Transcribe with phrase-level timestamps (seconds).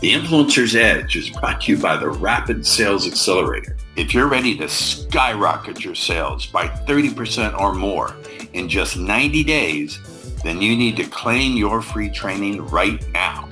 [0.00, 3.76] The Influencer's Edge is brought to you by the Rapid Sales Accelerator.
[3.96, 8.16] If you're ready to skyrocket your sales by 30% or more
[8.54, 9.98] in just 90 days,
[10.42, 13.46] then you need to claim your free training right now.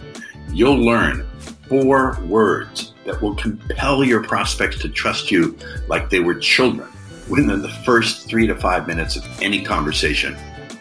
[0.51, 1.27] You'll learn
[1.69, 5.55] four words that will compel your prospects to trust you
[5.87, 6.89] like they were children
[7.29, 10.35] within the first three to five minutes of any conversation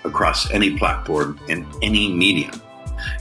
[0.05, 2.61] across any platform in any medium.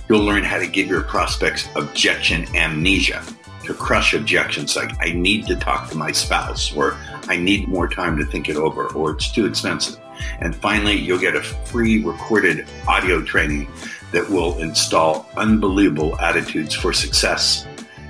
[0.09, 3.23] You'll learn how to give your prospects objection amnesia
[3.65, 6.97] to crush objections like, I need to talk to my spouse, or
[7.29, 10.01] I need more time to think it over, or it's too expensive.
[10.41, 13.69] And finally, you'll get a free recorded audio training
[14.13, 17.67] that will install unbelievable attitudes for success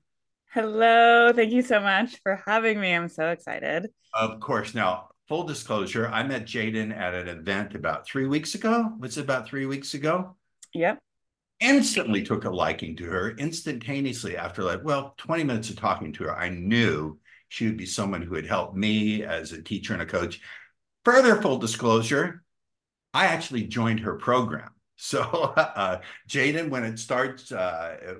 [0.51, 1.31] Hello.
[1.31, 2.93] Thank you so much for having me.
[2.93, 3.91] I'm so excited.
[4.15, 4.73] Of course.
[4.73, 8.91] Now, full disclosure, I met Jaden at an event about three weeks ago.
[8.97, 10.35] Was it about three weeks ago?
[10.73, 10.99] Yep.
[11.59, 16.23] Instantly took a liking to her instantaneously after like, well, 20 minutes of talking to
[16.25, 16.35] her.
[16.35, 20.05] I knew she would be someone who would help me as a teacher and a
[20.05, 20.39] coach.
[21.03, 22.43] Further full disclosure,
[23.13, 24.69] I actually joined her program.
[25.01, 28.15] So, uh, Jaden, when it starts, uh,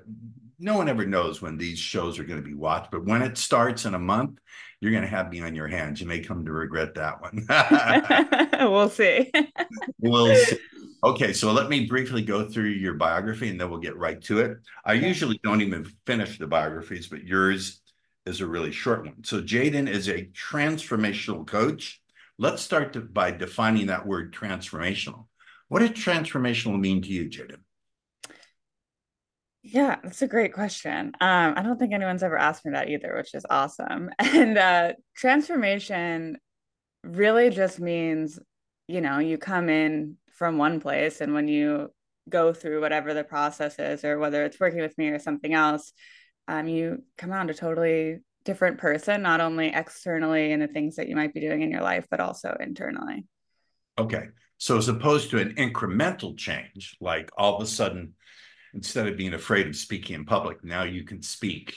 [0.58, 3.36] no one ever knows when these shows are going to be watched, but when it
[3.36, 4.38] starts in a month,
[4.80, 6.00] you're going to have me on your hands.
[6.00, 7.44] You may come to regret that one.
[8.72, 9.30] we'll see.
[9.98, 10.56] we'll see.
[11.02, 14.40] Okay, so let me briefly go through your biography and then we'll get right to
[14.40, 14.58] it.
[14.84, 17.80] I usually don't even finish the biographies, but yours
[18.26, 19.24] is a really short one.
[19.24, 22.02] So, Jaden is a transformational coach.
[22.38, 25.26] Let's start to, by defining that word transformational.
[25.68, 27.60] What does transformational mean to you, Jaden?
[29.62, 31.12] Yeah, that's a great question.
[31.20, 34.10] Um, I don't think anyone's ever asked me that either, which is awesome.
[34.18, 36.38] And uh, transformation
[37.04, 38.38] really just means,
[38.88, 41.92] you know, you come in from one place, and when you
[42.26, 45.92] go through whatever the process is, or whether it's working with me or something else,
[46.48, 51.08] um, you come out a totally different person, not only externally in the things that
[51.08, 53.26] you might be doing in your life, but also internally.
[53.98, 54.28] Okay.
[54.56, 58.14] So, as opposed to an incremental change, like all of a sudden,
[58.72, 61.76] instead of being afraid of speaking in public, now you can speak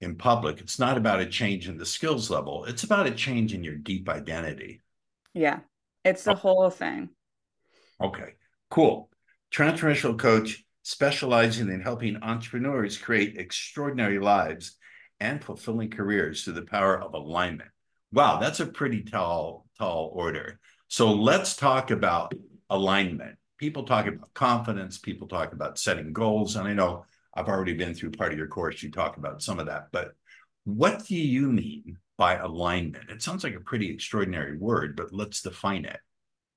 [0.00, 0.62] in public.
[0.62, 3.76] It's not about a change in the skills level, it's about a change in your
[3.76, 4.80] deep identity.
[5.34, 5.60] Yeah,
[6.06, 7.10] it's the whole thing.
[8.00, 8.34] Okay,
[8.70, 9.10] cool.
[9.52, 14.76] Transformational coach specializing in helping entrepreneurs create extraordinary lives
[15.20, 17.70] and fulfilling careers through the power of alignment.
[18.12, 20.58] Wow, that's a pretty tall, tall order.
[20.88, 22.34] So let's talk about
[22.68, 26.56] alignment people talk about confidence, people talk about setting goals.
[26.56, 29.60] And I know I've already been through part of your course, you talk about some
[29.60, 30.16] of that, but
[30.64, 33.08] what do you mean by alignment?
[33.08, 36.00] It sounds like a pretty extraordinary word, but let's define it.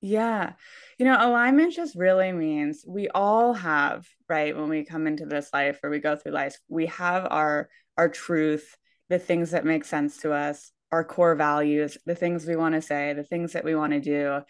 [0.05, 0.53] Yeah.
[0.99, 5.49] You know, alignment just really means we all have, right, when we come into this
[5.51, 8.77] life or we go through life, we have our our truth,
[9.09, 12.83] the things that make sense to us, our core values, the things we want to
[12.83, 14.41] say, the things that we want to do.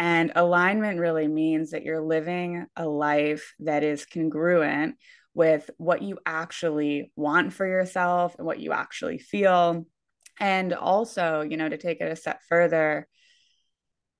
[0.00, 4.96] And alignment really means that you're living a life that is congruent
[5.34, 9.86] with what you actually want for yourself and what you actually feel.
[10.40, 13.06] And also, you know, to take it a step further,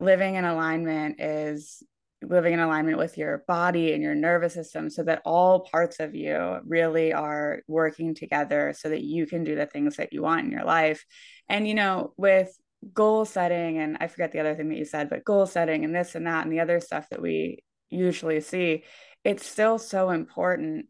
[0.01, 1.83] living in alignment is
[2.23, 6.15] living in alignment with your body and your nervous system so that all parts of
[6.15, 10.45] you really are working together so that you can do the things that you want
[10.45, 11.05] in your life.
[11.49, 12.51] And, you know, with
[12.93, 15.95] goal setting and I forget the other thing that you said, but goal setting and
[15.95, 18.85] this and that and the other stuff that we usually see,
[19.25, 20.87] it's still so important.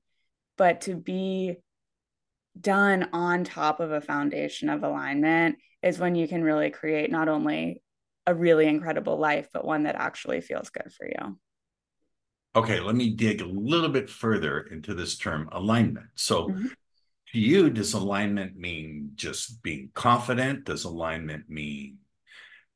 [0.57, 1.57] But to be
[2.59, 7.29] done on top of a foundation of alignment is when you can really create not
[7.29, 7.83] only
[8.27, 11.39] a really incredible life, but one that actually feels good for you.
[12.57, 16.07] Okay, let me dig a little bit further into this term alignment.
[16.15, 16.67] So, mm-hmm.
[17.33, 20.65] to you, does alignment mean just being confident?
[20.65, 21.99] Does alignment mean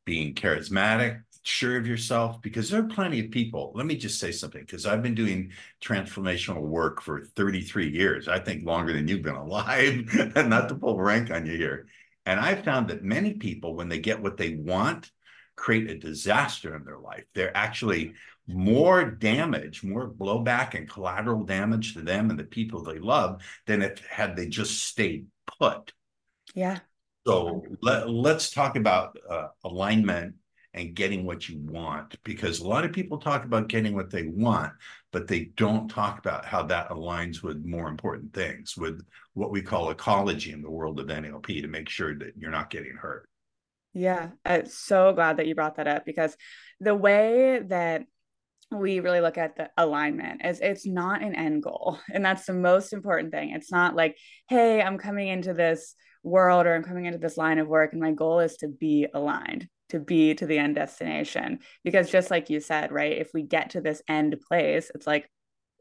[0.04, 2.42] being charismatic, sure of yourself?
[2.42, 3.72] Because there are plenty of people.
[3.74, 8.28] Let me just say something, because I've been doing transformational work for 33 years.
[8.28, 10.04] I think longer than you've been alive,
[10.36, 11.86] not to pull rank on you here.
[12.26, 15.10] And I've found that many people, when they get what they want,
[15.60, 17.24] create a disaster in their life.
[17.34, 18.14] They're actually
[18.48, 23.82] more damage, more blowback and collateral damage to them and the people they love than
[23.82, 25.26] if had they just stayed
[25.58, 25.92] put.
[26.54, 26.78] Yeah.
[27.26, 30.36] So let, us talk about uh, alignment
[30.72, 34.28] and getting what you want because a lot of people talk about getting what they
[34.28, 34.72] want
[35.12, 39.04] but they don't talk about how that aligns with more important things with
[39.34, 42.70] what we call ecology in the world of NLP to make sure that you're not
[42.70, 43.28] getting hurt.
[43.92, 46.36] Yeah, I'm so glad that you brought that up because
[46.80, 48.02] the way that
[48.70, 52.52] we really look at the alignment is it's not an end goal and that's the
[52.52, 53.50] most important thing.
[53.50, 54.16] It's not like
[54.48, 58.00] hey i'm coming into this world or i'm coming into this line of work and
[58.00, 61.58] my goal is to be aligned to be to the end destination.
[61.82, 65.28] Because just like you said right if we get to this end place it's like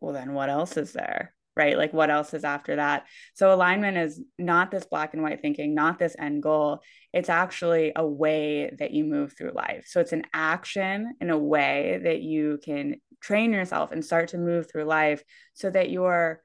[0.02, 1.78] well then what else is there right?
[1.78, 3.06] Like what else is after that?
[3.34, 6.80] So alignment is not this black and white thinking not this end goal.
[7.14, 9.86] It's actually a way that you move through life.
[9.88, 14.38] So it's an action in a way that you can train yourself and start to
[14.38, 15.24] move through life
[15.54, 16.42] so that you're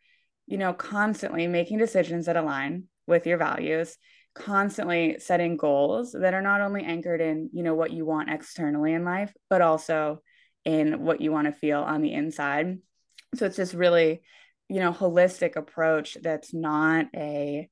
[0.46, 3.96] you know constantly making decisions that align with your values
[4.34, 8.92] constantly setting goals that are not only anchored in you know what you want externally
[8.92, 10.20] in life but also
[10.64, 12.78] in what you want to feel on the inside.
[13.34, 14.22] So it's just really
[14.68, 17.68] you know holistic approach that's not a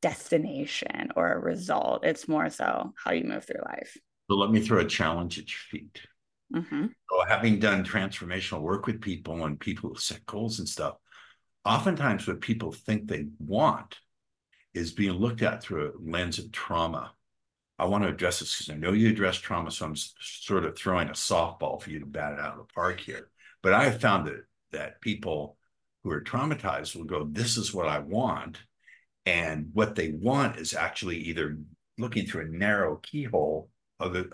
[0.00, 3.96] destination or a result it's more so how you move through life
[4.30, 6.00] so let me throw a challenge at your feet
[6.54, 6.86] mm-hmm.
[6.86, 10.96] so having done transformational work with people and people set goals and stuff
[11.64, 13.98] oftentimes what people think they want
[14.74, 17.12] is being looked at through a lens of trauma.
[17.78, 20.76] I want to address this because I know you address trauma, so I'm sort of
[20.76, 23.28] throwing a softball for you to bat it out of the park here.
[23.62, 25.58] But I have found that that people
[26.02, 28.62] who are traumatized will go, "This is what I want,"
[29.26, 31.58] and what they want is actually either
[31.98, 33.70] looking through a narrow keyhole
[34.00, 34.30] of it,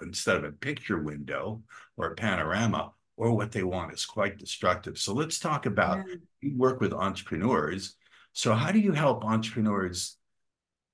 [0.00, 1.62] instead of a picture window
[1.96, 4.98] or a panorama, or what they want is quite destructive.
[4.98, 6.14] So let's talk about yeah.
[6.40, 7.96] you work with entrepreneurs
[8.32, 10.16] so, how do you help entrepreneurs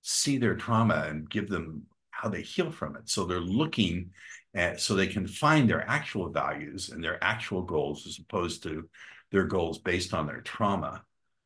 [0.02, 3.08] see their trauma and give them how they heal from it?
[3.08, 4.10] So they're looking
[4.54, 8.88] at so they can find their actual values and their actual goals as opposed to
[9.30, 11.02] their goals based on their trauma.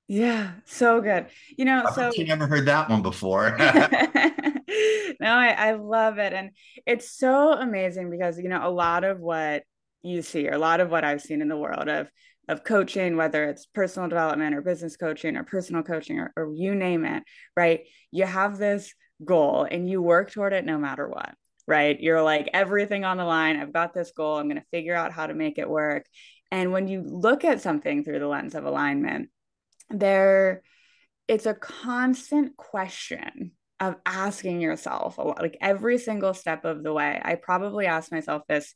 [0.08, 1.26] Yeah, so good.
[1.56, 3.56] You know, I so you never heard that one before.
[3.58, 3.66] no,
[5.30, 6.32] I, I love it.
[6.32, 6.50] And
[6.86, 9.62] it's so amazing because, you know, a lot of what
[10.02, 12.10] you see, or a lot of what I've seen in the world of
[12.48, 16.74] of coaching, whether it's personal development or business coaching or personal coaching or, or you
[16.74, 17.22] name it,
[17.56, 17.82] right?
[18.10, 18.92] You have this
[19.24, 21.34] goal and you work toward it no matter what,
[21.68, 21.98] right?
[22.00, 23.56] You're like, everything on the line.
[23.56, 24.38] I've got this goal.
[24.38, 26.04] I'm going to figure out how to make it work.
[26.52, 29.30] And when you look at something through the lens of alignment,
[29.90, 30.62] there,
[31.26, 36.92] it's a constant question of asking yourself a lot, like every single step of the
[36.92, 37.20] way.
[37.24, 38.74] I probably ask myself this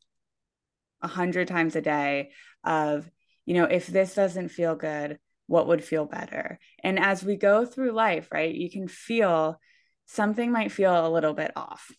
[1.02, 2.30] a hundred times a day
[2.64, 3.08] of
[3.44, 6.58] you know, if this doesn't feel good, what would feel better?
[6.82, 9.60] And as we go through life, right, you can feel
[10.06, 11.90] something might feel a little bit off,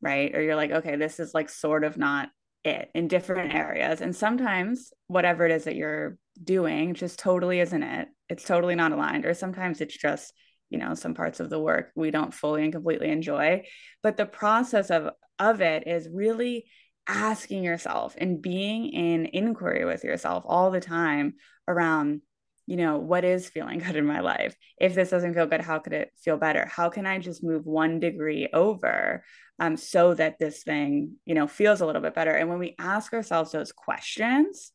[0.00, 0.34] right?
[0.34, 2.30] Or you're like, okay, this is like sort of not
[2.66, 4.00] it in different areas.
[4.00, 8.08] And sometimes whatever it is that you're doing just totally isn't it.
[8.28, 9.24] It's totally not aligned.
[9.24, 10.32] Or sometimes it's just,
[10.68, 13.64] you know, some parts of the work we don't fully and completely enjoy.
[14.02, 16.66] But the process of of it is really
[17.06, 21.34] asking yourself and being in inquiry with yourself all the time
[21.68, 22.20] around
[22.66, 24.56] you know what is feeling good in my life?
[24.78, 26.66] If this doesn't feel good how could it feel better?
[26.66, 29.24] How can i just move one degree over
[29.58, 32.32] um, so that this thing you know feels a little bit better?
[32.32, 34.72] And when we ask ourselves those questions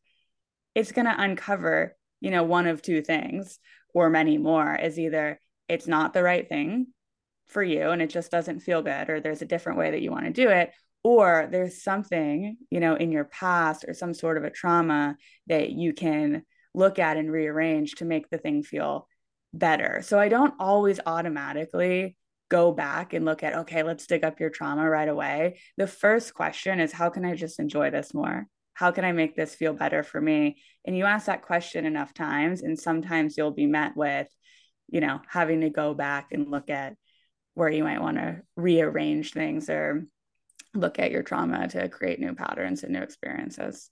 [0.76, 3.60] it's going to uncover you know one of two things
[3.94, 4.76] or many more.
[4.76, 6.88] Is either it's not the right thing
[7.48, 10.12] for you and it just doesn't feel good or there's a different way that you
[10.12, 10.72] want to do it
[11.04, 15.18] or there's something you know in your past or some sort of a trauma
[15.48, 19.08] that you can look at and rearrange to make the thing feel
[19.54, 20.02] better.
[20.04, 22.16] So i don't always automatically
[22.50, 25.60] go back and look at okay let's dig up your trauma right away.
[25.78, 28.48] The first question is how can i just enjoy this more?
[28.74, 30.58] How can i make this feel better for me?
[30.86, 34.28] And you ask that question enough times and sometimes you'll be met with
[34.90, 36.96] you know having to go back and look at
[37.54, 40.06] where you might want to rearrange things or
[40.74, 43.90] look at your trauma to create new patterns and new experiences.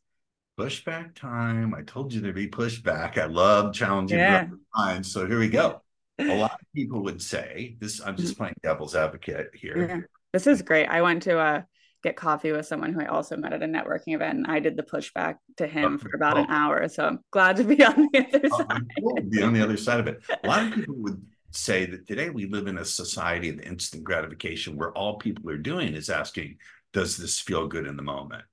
[0.60, 1.74] Pushback time.
[1.74, 3.18] I told you there'd be pushback.
[3.18, 4.48] I love challenging yeah.
[4.76, 5.10] minds.
[5.10, 5.82] So here we go.
[6.20, 8.02] a lot of people would say this.
[8.06, 9.88] I'm just playing devil's advocate here.
[9.88, 10.02] Yeah.
[10.34, 10.88] This is great.
[10.88, 11.62] I went to uh,
[12.04, 14.76] get coffee with someone who I also met at a networking event, and I did
[14.76, 16.42] the pushback to him for about oh.
[16.42, 16.90] an hour.
[16.90, 18.82] So I'm glad to be on the other oh, side.
[19.00, 19.16] Cool.
[19.30, 20.22] Be on the other side of it.
[20.44, 24.04] A lot of people would say that today we live in a society of instant
[24.04, 26.58] gratification where all people are doing is asking,
[26.92, 28.44] does this feel good in the moment?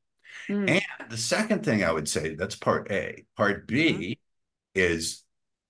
[0.49, 0.71] Mm.
[0.71, 3.25] And the second thing I would say, that's part A.
[3.37, 4.13] Part B mm-hmm.
[4.75, 5.25] is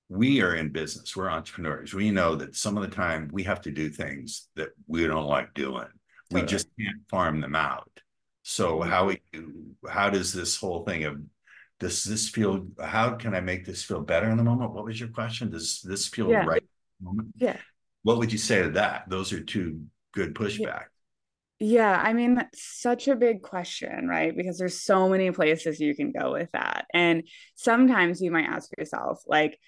[0.08, 1.92] we are in business, we're entrepreneurs.
[1.92, 5.26] We know that some of the time we have to do things that we don't
[5.26, 5.88] like doing.
[6.30, 6.42] Totally.
[6.42, 7.90] We just can't farm them out.
[8.42, 8.90] So mm-hmm.
[8.90, 11.20] how how does this whole thing of
[11.78, 14.72] does this feel how can I make this feel better in the moment?
[14.72, 15.50] What was your question?
[15.50, 16.44] Does this feel yeah.
[16.44, 16.62] right
[17.00, 17.28] moment?
[17.36, 17.56] Yeah.
[18.02, 19.08] What would you say to that?
[19.08, 20.60] Those are two good pushback.
[20.60, 20.82] Yeah.
[21.58, 24.36] Yeah, I mean, such a big question, right?
[24.36, 26.86] Because there's so many places you can go with that.
[26.92, 29.58] And sometimes you might ask yourself, like,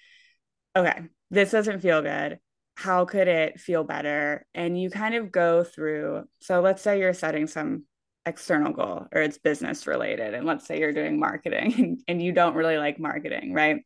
[0.75, 2.39] okay, this doesn't feel good.
[2.75, 4.45] How could it feel better?
[4.53, 6.25] And you kind of go through.
[6.41, 7.85] So let's say you're setting some
[8.25, 10.35] external goal or it's business related.
[10.35, 13.81] And let's say you're doing marketing and, and you don't really like marketing, right?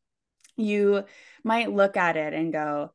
[0.57, 1.05] You
[1.43, 2.91] might look at it and go,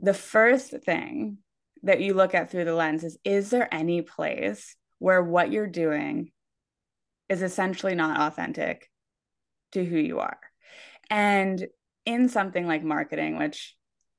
[0.00, 1.38] the first thing
[1.82, 5.66] that you look at through the lens is is there any place where what you're
[5.66, 6.30] doing
[7.28, 8.88] is essentially not authentic
[9.72, 10.38] to who you are?
[11.10, 11.66] And
[12.04, 13.76] in something like marketing, which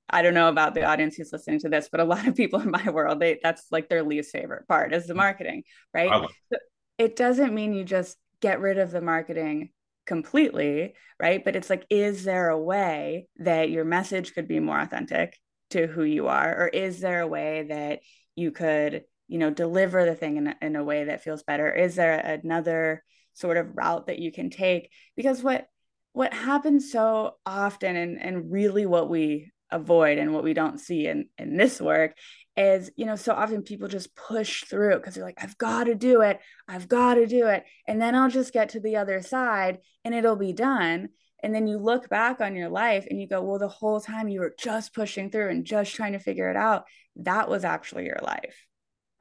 [0.10, 2.60] I don't know about the audience who's listening to this, but a lot of people
[2.62, 5.64] in my world, they that's like their least favorite part is the marketing,
[5.94, 6.10] right?
[6.52, 6.60] So
[6.98, 9.70] it doesn't mean you just get rid of the marketing
[10.06, 11.44] completely, right?
[11.44, 15.38] But it's like, is there a way that your message could be more authentic?
[15.70, 18.00] To who you are or is there a way that
[18.36, 21.72] you could you know deliver the thing in a, in a way that feels better?
[21.72, 24.92] Is there another sort of route that you can take?
[25.16, 25.68] Because what
[26.14, 31.06] what happens so often and and really what we avoid and what we don't see
[31.06, 32.18] in in this work
[32.58, 35.96] is you know so often people just push through because they're like i've got to
[35.96, 36.40] do it.
[36.68, 37.64] I've got to do it.
[37.88, 41.10] And then i'll just get to the other side and it'll be done
[41.42, 44.28] and then you look back on your life and you go, well, the whole time
[44.28, 46.86] you were just pushing through and just trying to figure it out.
[47.18, 48.66] That was actually your life.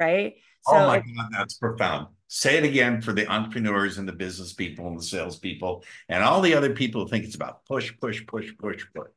[0.00, 0.34] Right.
[0.66, 2.08] Oh so, oh my God, that's profound.
[2.28, 6.40] Say it again for the entrepreneurs and the business people and the salespeople and all
[6.40, 9.08] the other people who think it's about push, push, push, push, push.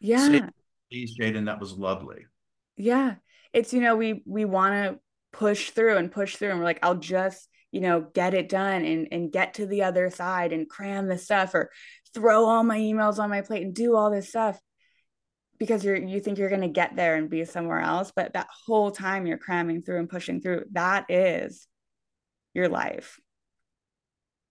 [0.00, 0.28] Yeah.
[0.28, 0.42] Say,
[0.90, 2.26] please, Jaden, that was lovely.
[2.76, 3.16] Yeah.
[3.52, 5.00] It's, you know, we we want to
[5.32, 8.84] push through and push through and we're like, I'll just you know get it done
[8.84, 11.72] and and get to the other side and cram the stuff or
[12.14, 14.58] throw all my emails on my plate and do all this stuff
[15.58, 18.48] because you're you think you're going to get there and be somewhere else but that
[18.66, 21.66] whole time you're cramming through and pushing through that is
[22.54, 23.18] your life.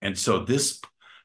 [0.02, 0.80] And so this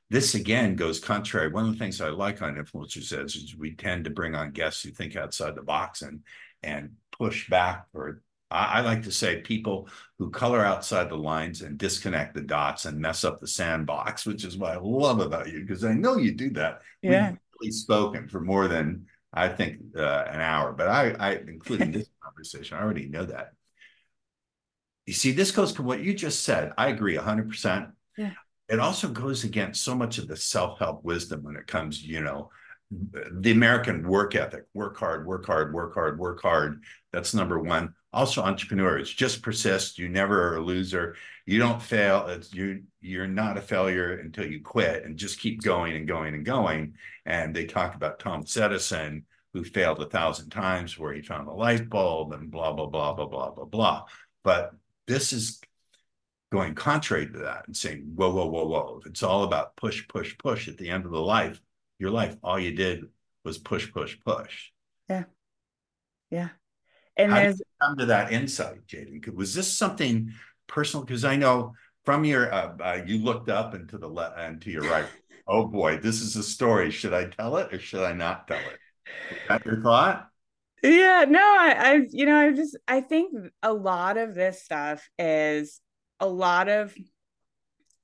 [0.10, 1.50] this again goes contrary.
[1.50, 4.82] One of the things i like on influencers is, we tend to bring on guests
[4.82, 6.22] who think outside the box and
[6.64, 11.78] and push back or I, like to say people who color outside the lines and
[11.78, 15.62] disconnect the dots and mess up the sandbox, which is what I love about you
[15.62, 16.82] because I know you do that.
[17.02, 21.32] Yeah, We've really spoken for more than I think uh, an hour, but I, I
[21.36, 23.52] including this conversation, I already know that.
[25.06, 26.74] You see, this goes to what you just said.
[26.78, 27.92] I agree 100%.
[28.18, 28.34] Yeah.
[28.68, 32.22] It also goes against so much of the self help wisdom when it comes, you
[32.22, 32.50] know,
[32.92, 36.84] the American work ethic work hard, work hard, work hard, work hard.
[37.12, 37.94] That's number one.
[38.12, 40.00] Also entrepreneurs just persist.
[40.00, 41.16] You never are a loser.
[41.46, 42.28] You don't fail.
[42.28, 46.34] It's you you're not a failure until you quit and just keep going and going
[46.34, 46.96] and going.
[47.26, 51.52] And they talk about thomas edison who failed a thousand times where he found the
[51.52, 54.06] light bulb and blah blah blah blah blah blah blah.
[54.44, 54.72] But
[55.06, 55.62] this is
[56.52, 59.02] going contrary to that and saying whoa whoa whoa whoa.
[59.06, 61.62] It's all about push push push at the end of the life
[62.00, 63.04] your life all you did
[63.44, 64.70] was push push push
[65.10, 65.24] yeah
[66.32, 66.50] yeah
[67.20, 69.34] and How there's come to that insight, Jaden.
[69.36, 70.32] Was this something
[70.68, 71.06] personal?
[71.06, 71.74] Because I know
[72.06, 75.06] from your uh, uh, you looked up and to the left and to your right.
[75.48, 76.92] oh boy, this is a story.
[76.92, 78.80] Should I tell it or should I not tell it?
[79.32, 80.30] Is that your thought?
[80.82, 85.06] Yeah, no, I, I, you know, I just, I think a lot of this stuff
[85.20, 85.82] is
[86.22, 86.96] a lot of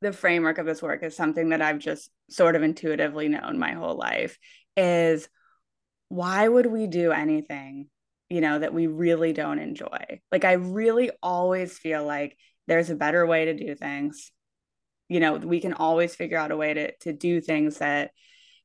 [0.02, 3.74] the framework of this work is something that I've just sort of intuitively known my
[3.74, 4.38] whole life
[4.76, 5.28] is
[6.10, 7.90] why would we do anything
[8.30, 10.20] you know, that we really don't enjoy.
[10.32, 14.32] Like, I really always feel like there's a better way to do things.
[15.08, 18.12] You know, we can always figure out a way to, to do things that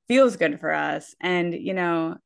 [0.09, 1.14] feels good for us.
[1.21, 2.17] And, you know,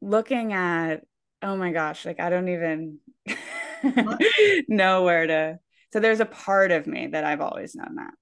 [0.00, 1.04] looking at,
[1.42, 2.98] oh my gosh, like, I don't even
[4.68, 5.58] know where to.
[5.92, 8.14] So there's a part of me that I've always known that.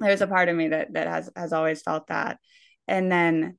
[0.00, 2.38] There's a part of me that that has has always felt that.
[2.88, 3.56] And then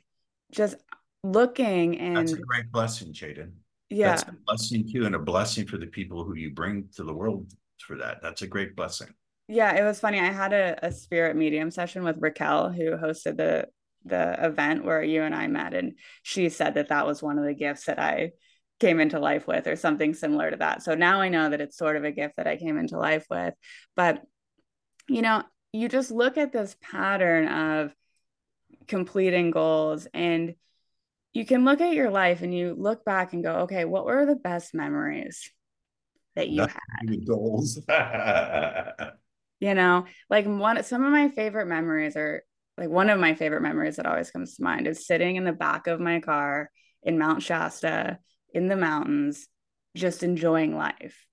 [0.51, 0.75] just
[1.23, 3.51] looking and that's a great blessing, Jaden.
[3.89, 4.09] Yeah.
[4.09, 7.13] That's a blessing too, and a blessing for the people who you bring to the
[7.13, 8.21] world for that.
[8.21, 9.07] That's a great blessing.
[9.47, 10.19] Yeah, it was funny.
[10.19, 13.67] I had a, a spirit medium session with Raquel, who hosted the
[14.03, 17.45] the event where you and I met, and she said that that was one of
[17.45, 18.31] the gifts that I
[18.79, 20.83] came into life with, or something similar to that.
[20.83, 23.25] So now I know that it's sort of a gift that I came into life
[23.29, 23.53] with.
[23.95, 24.21] But
[25.07, 25.43] you know,
[25.75, 27.93] you just look at this pattern of
[28.87, 30.55] completing goals and
[31.33, 34.25] you can look at your life and you look back and go, okay, what were
[34.25, 35.51] the best memories
[36.35, 37.25] that you had?
[37.27, 37.79] Goals.
[39.59, 42.43] you know, like one some of my favorite memories are
[42.77, 45.53] like one of my favorite memories that always comes to mind is sitting in the
[45.53, 46.69] back of my car
[47.03, 48.19] in Mount Shasta
[48.53, 49.47] in the mountains,
[49.95, 51.25] just enjoying life.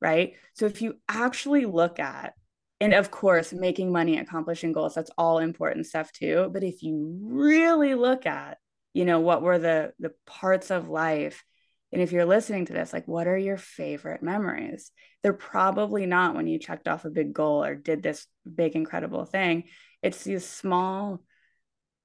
[0.00, 0.36] Right.
[0.54, 2.32] So if you actually look at
[2.80, 6.50] and of course making money accomplishing goals that's all important stuff too.
[6.52, 8.58] But if you really look at
[8.94, 11.44] you know what were the the parts of life
[11.92, 14.92] and if you're listening to this like what are your favorite memories?
[15.22, 19.24] They're probably not when you checked off a big goal or did this big incredible
[19.24, 19.64] thing.
[20.02, 21.20] It's these small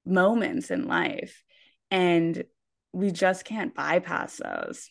[0.05, 1.44] moments in life.
[1.91, 2.44] And
[2.91, 4.89] we just can't bypass those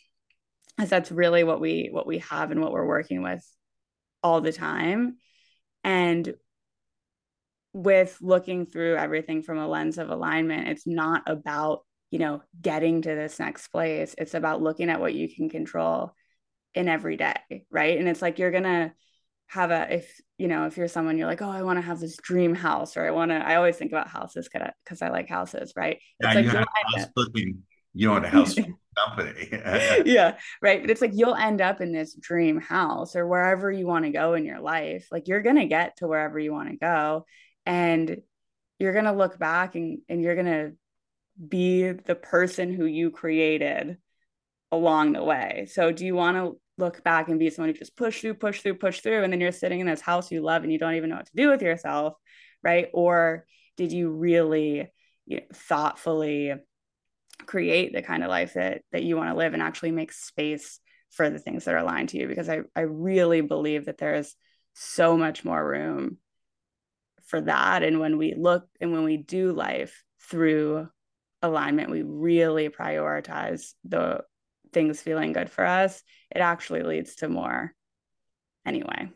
[0.78, 3.44] as that's really what we what we have and what we're working with
[4.22, 5.16] all the time
[5.84, 6.34] and
[7.74, 13.02] with looking through everything from a lens of alignment, it's not about, you know, getting
[13.02, 14.14] to this next place.
[14.16, 16.14] It's about looking at what you can control
[16.72, 17.34] in every day.
[17.70, 17.98] Right.
[17.98, 18.92] And it's like you're going to
[19.48, 22.00] have a, if, you know, if you're someone you're like, oh, I want to have
[22.00, 25.28] this dream house, or I want to, I always think about houses because I like
[25.28, 25.74] houses.
[25.76, 25.98] Right.
[26.20, 27.62] Yeah, it's like, you, have house flipping,
[27.92, 28.54] you want a house
[28.94, 29.48] company.
[30.04, 30.80] yeah, right.
[30.80, 34.10] But it's like you'll end up in this dream house or wherever you want to
[34.10, 35.08] go in your life.
[35.10, 37.26] Like you're going to get to wherever you want to go
[37.66, 38.20] and
[38.78, 40.72] you're going to look back and, and you're going to
[41.48, 43.98] be the person who you created
[44.70, 45.66] along the way.
[45.70, 48.60] So do you want to look back and be someone who just push through, push
[48.60, 50.94] through, push through, and then you're sitting in this house you love and you don't
[50.94, 52.14] even know what to do with yourself,
[52.62, 52.88] right?
[52.92, 54.90] Or did you really
[55.26, 56.54] you know, thoughtfully
[57.46, 60.80] create the kind of life that that you want to live and actually make space
[61.10, 64.14] for the things that are aligned to you because I, I really believe that there
[64.14, 64.34] is
[64.74, 66.18] so much more room
[67.26, 67.82] for that.
[67.82, 70.88] And when we look and when we do life through
[71.42, 74.22] alignment we really prioritize the
[74.72, 76.02] things feeling good for us.
[76.34, 77.72] It actually leads to more
[78.66, 79.10] anyway.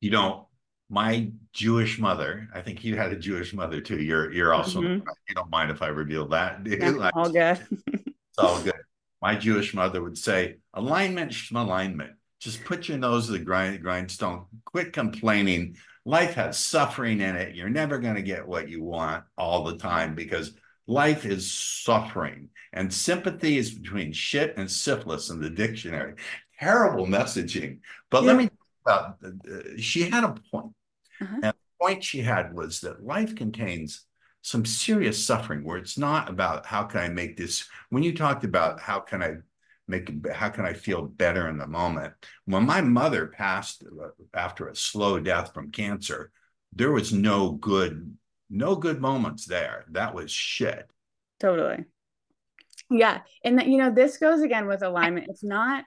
[0.00, 0.48] You know
[0.88, 4.00] my Jewish mother, I think you had a Jewish mother too.
[4.00, 5.08] You're you're also mm-hmm.
[5.28, 6.60] you don't mind if I reveal that.
[6.66, 7.58] Yeah, like, all good.
[7.70, 8.74] it's all good.
[9.22, 12.12] My Jewish mother would say, alignment, alignment.
[12.38, 14.44] Just put your nose to the grind, grindstone.
[14.64, 15.76] Quit complaining.
[16.04, 17.56] Life has suffering in it.
[17.56, 20.52] You're never going to get what you want all the time because
[20.86, 22.50] life is suffering.
[22.72, 26.14] And sympathy is between shit and syphilis in the dictionary.
[26.60, 27.78] Terrible messaging.
[28.10, 28.28] But yeah.
[28.28, 28.50] let me
[28.86, 29.18] about
[29.78, 30.72] she had a point.
[31.20, 31.34] Uh-huh.
[31.34, 34.04] And the point she had was that life contains
[34.42, 38.44] some serious suffering where it's not about how can I make this when you talked
[38.44, 39.36] about how can I
[39.88, 42.14] make how can I feel better in the moment.
[42.44, 46.30] When my mother passed uh, after a slow death from cancer,
[46.72, 48.16] there was no good
[48.48, 49.84] no good moments there.
[49.90, 50.88] That was shit.
[51.40, 51.84] Totally.
[52.88, 53.20] Yeah.
[53.44, 55.26] And that, you know, this goes again with alignment.
[55.28, 55.84] It's not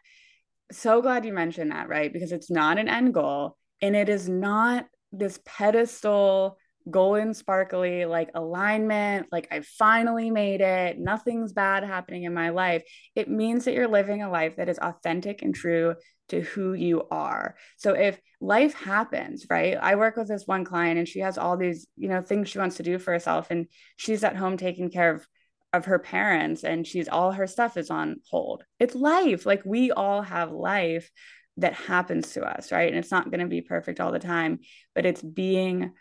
[0.72, 2.12] so glad you mentioned that, right?
[2.12, 6.58] Because it's not an end goal and it is not this pedestal
[6.90, 12.84] golden sparkly like alignment like i finally made it nothing's bad happening in my life.
[13.16, 15.96] It means that you're living a life that is authentic and true
[16.30, 17.56] to who you are.
[17.78, 19.78] So if life happens right?
[19.80, 22.60] I work with this one client and she has all these you know things she
[22.60, 25.28] wants to do for herself and she's at home taking care of
[25.72, 28.64] of her parents and she's all her stuff is on hold.
[28.80, 29.46] It's life.
[29.46, 31.12] Like we all have life
[31.58, 32.90] that happens to us, right?
[32.90, 34.60] And it's not going to be perfect all the time,
[34.96, 35.92] but it's being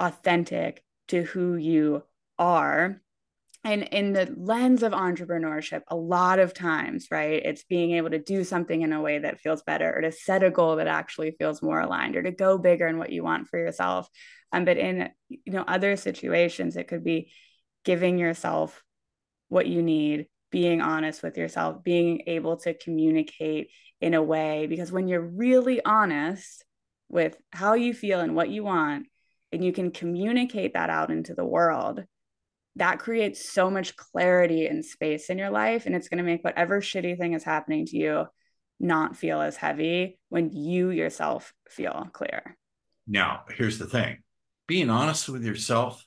[0.00, 2.02] authentic to who you
[2.38, 3.00] are.
[3.64, 8.18] And in the lens of entrepreneurship, a lot of times, right, it's being able to
[8.18, 11.32] do something in a way that feels better or to set a goal that actually
[11.32, 14.08] feels more aligned or to go bigger in what you want for yourself.
[14.52, 17.32] Um, but in you know other situations, it could be
[17.84, 18.82] giving yourself
[19.48, 24.66] what you need, being honest with yourself, being able to communicate in a way.
[24.66, 26.64] Because when you're really honest
[27.08, 29.06] with how you feel and what you want,
[29.52, 32.04] and you can communicate that out into the world,
[32.76, 35.86] that creates so much clarity and space in your life.
[35.86, 38.26] And it's going to make whatever shitty thing is happening to you
[38.78, 42.56] not feel as heavy when you yourself feel clear.
[43.06, 44.18] Now, here's the thing
[44.66, 46.04] being honest with yourself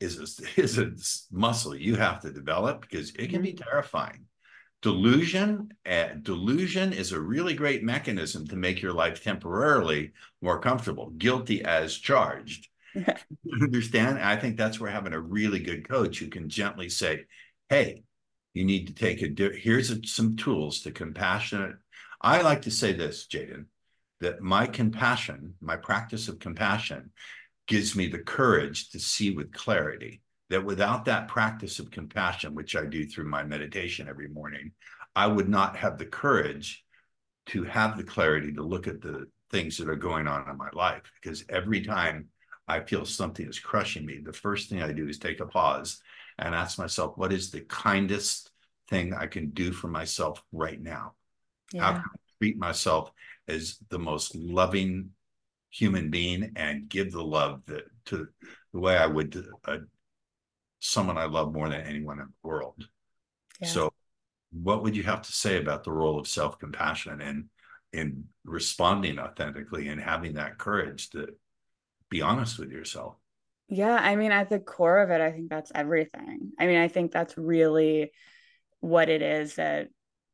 [0.00, 0.92] is a, is a
[1.34, 3.68] muscle you have to develop because it can be mm-hmm.
[3.68, 4.26] terrifying.
[4.82, 11.10] Delusion, uh, delusion is a really great mechanism to make your life temporarily more comfortable.
[11.16, 12.68] Guilty as charged.
[13.62, 14.18] understand?
[14.18, 17.24] I think that's where having a really good coach who can gently say,
[17.68, 18.04] "Hey,
[18.52, 19.56] you need to take a.
[19.56, 21.76] Here's a, some tools to compassionate."
[22.20, 23.66] I like to say this, Jaden,
[24.20, 27.10] that my compassion, my practice of compassion,
[27.66, 32.76] gives me the courage to see with clarity that without that practice of compassion, which
[32.76, 34.72] I do through my meditation every morning,
[35.16, 36.84] I would not have the courage
[37.46, 40.68] to have the clarity to look at the things that are going on in my
[40.72, 41.02] life.
[41.20, 42.28] Because every time
[42.68, 46.00] I feel something is crushing me, the first thing I do is take a pause
[46.38, 48.50] and ask myself, what is the kindest
[48.88, 51.14] thing I can do for myself right now?
[51.72, 51.82] Yeah.
[51.82, 53.10] How can I treat myself
[53.48, 55.10] as the most loving
[55.74, 58.28] human being and give the love that to
[58.72, 59.78] the way I would to uh,
[60.78, 62.86] someone I love more than anyone in the world.
[63.60, 63.68] Yeah.
[63.68, 63.92] So,
[64.52, 67.46] what would you have to say about the role of self compassion and
[67.92, 71.28] in responding authentically and having that courage to
[72.08, 73.16] be honest with yourself?
[73.68, 76.52] Yeah, I mean, at the core of it, I think that's everything.
[76.58, 78.12] I mean, I think that's really
[78.78, 79.88] what it is that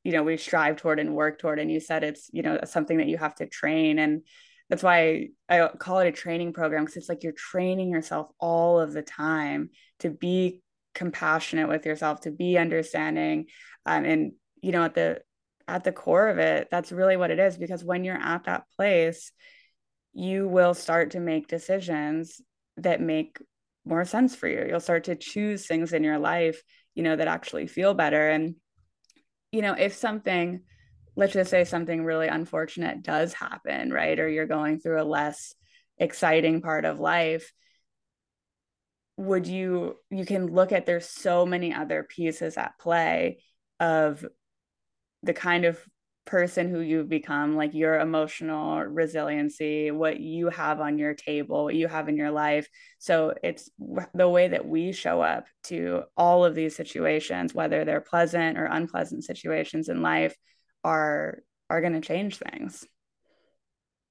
[0.05, 1.59] you know we strive toward and work toward.
[1.59, 4.23] And you said it's you know something that you have to train and
[4.71, 8.79] that's why I call it a training program because it's like you're training yourself all
[8.79, 10.63] of the time to be
[10.95, 13.47] compassionate with yourself, to be understanding,
[13.85, 15.21] um, and you know at the
[15.67, 17.57] at the core of it, that's really what it is.
[17.57, 19.33] Because when you're at that place,
[20.13, 22.41] you will start to make decisions
[22.77, 23.39] that make
[23.85, 24.67] more sense for you.
[24.69, 26.63] You'll start to choose things in your life,
[26.95, 28.31] you know, that actually feel better.
[28.31, 28.55] And
[29.51, 30.61] you know, if something
[31.17, 34.19] let's just say something really unfortunate does happen, right?
[34.19, 35.55] Or you're going through a less
[35.99, 37.53] exciting part of life,
[39.21, 43.39] would you you can look at there's so many other pieces at play
[43.79, 44.25] of
[45.23, 45.79] the kind of
[46.25, 51.75] person who you've become like your emotional resiliency what you have on your table what
[51.75, 52.69] you have in your life
[52.99, 53.69] so it's
[54.15, 58.65] the way that we show up to all of these situations whether they're pleasant or
[58.67, 60.35] unpleasant situations in life
[60.85, 62.87] are are going to change things.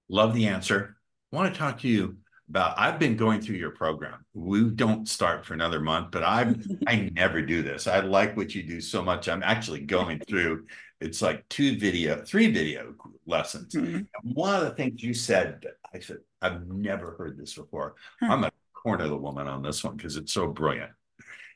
[0.08, 0.98] Love the answer.
[1.32, 2.18] I want to talk to you
[2.50, 4.26] about i've been going through your program.
[4.34, 6.54] We don't start for another month but i
[6.88, 7.88] i never do this.
[7.88, 9.30] I like what you do so much.
[9.30, 10.66] I'm actually going through
[11.00, 13.76] it's like two video three video lessons.
[13.76, 14.32] Mm-hmm.
[14.34, 17.96] one of the things you said i said i've never heard this before.
[18.20, 18.32] Huh.
[18.32, 20.92] i'm a corner the woman on this one because it's so brilliant.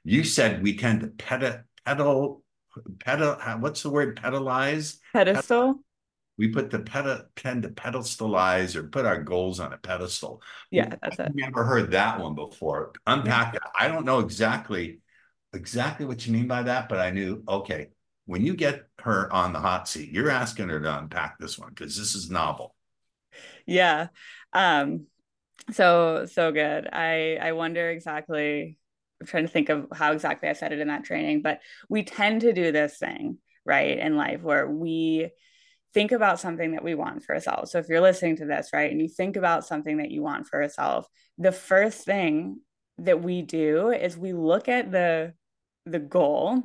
[0.04, 2.42] You said we tend to pedal pedal
[2.99, 4.97] pedal what's the word pedalize?
[5.13, 5.79] Pedestal?
[6.38, 10.41] We put the pedal pen to pedestalize or put our goals on a pedestal.
[10.71, 12.93] Yeah that's I've it never heard that one before.
[13.05, 13.57] Unpack yeah.
[13.57, 13.63] it.
[13.77, 14.99] I don't know exactly
[15.53, 17.89] exactly what you mean by that but i knew okay
[18.25, 21.69] when you get her on the hot seat you're asking her to unpack this one
[21.69, 22.75] because this is novel.
[23.65, 24.07] Yeah
[24.51, 25.05] um
[25.71, 26.89] so so good.
[26.91, 28.77] I i wonder exactly
[29.23, 32.03] I'm trying to think of how exactly I said it in that training, but we
[32.03, 35.29] tend to do this thing, right, in life where we
[35.93, 37.71] think about something that we want for ourselves.
[37.71, 40.47] So if you're listening to this, right, and you think about something that you want
[40.47, 41.07] for yourself,
[41.38, 42.59] the first thing
[42.97, 45.33] that we do is we look at the
[45.86, 46.62] the goal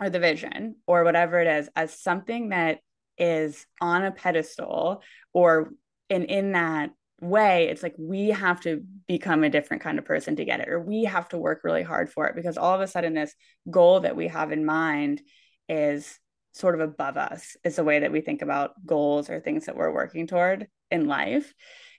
[0.00, 2.80] or the vision or whatever it is as something that
[3.16, 5.70] is on a pedestal or
[6.10, 10.36] and in that way it's like we have to become a different kind of person
[10.36, 12.80] to get it or we have to work really hard for it because all of
[12.80, 13.34] a sudden this
[13.70, 15.22] goal that we have in mind
[15.68, 16.18] is
[16.52, 19.76] sort of above us is the way that we think about goals or things that
[19.76, 21.54] we're working toward in life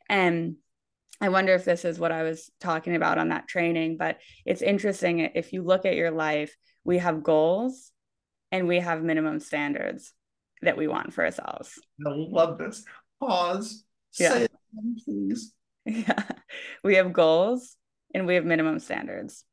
[0.07, 0.55] and
[1.19, 4.61] I wonder if this is what I was talking about on that training, but it's
[4.61, 5.19] interesting.
[5.19, 7.91] If you look at your life, we have goals
[8.51, 10.13] and we have minimum standards
[10.61, 11.79] that we want for ourselves.
[12.05, 12.83] I love this.
[13.19, 13.83] Pause.
[14.19, 14.33] Yeah.
[14.33, 14.47] Say
[15.03, 15.53] please.
[15.89, 16.21] Yeah.
[16.83, 17.77] We have goals
[18.13, 19.45] and we have minimum standards.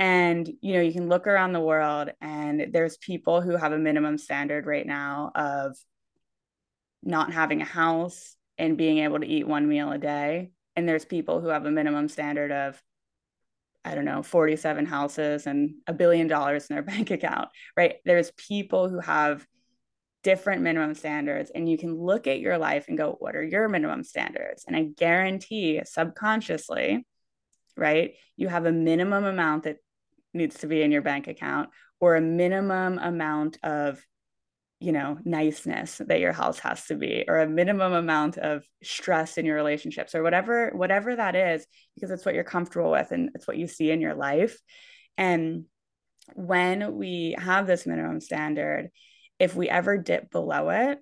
[0.00, 3.78] And you know, you can look around the world and there's people who have a
[3.78, 5.76] minimum standard right now of
[7.04, 10.50] not having a house and being able to eat one meal a day.
[10.74, 12.82] And there's people who have a minimum standard of
[13.84, 17.96] I don't know, 47 houses and a billion dollars in their bank account, right?
[18.04, 19.46] There's people who have
[20.24, 23.68] different minimum standards and you can look at your life and go what are your
[23.68, 24.64] minimum standards?
[24.66, 27.06] And i guarantee subconsciously
[27.76, 29.76] right you have a minimum amount that
[30.32, 31.68] needs to be in your bank account
[32.00, 34.04] or a minimum amount of
[34.80, 39.38] you know niceness that your house has to be or a minimum amount of stress
[39.38, 43.30] in your relationships or whatever whatever that is because it's what you're comfortable with and
[43.34, 44.58] it's what you see in your life.
[45.16, 45.64] And
[46.34, 48.90] when we have this minimum standard
[49.38, 50.98] if we ever dip below it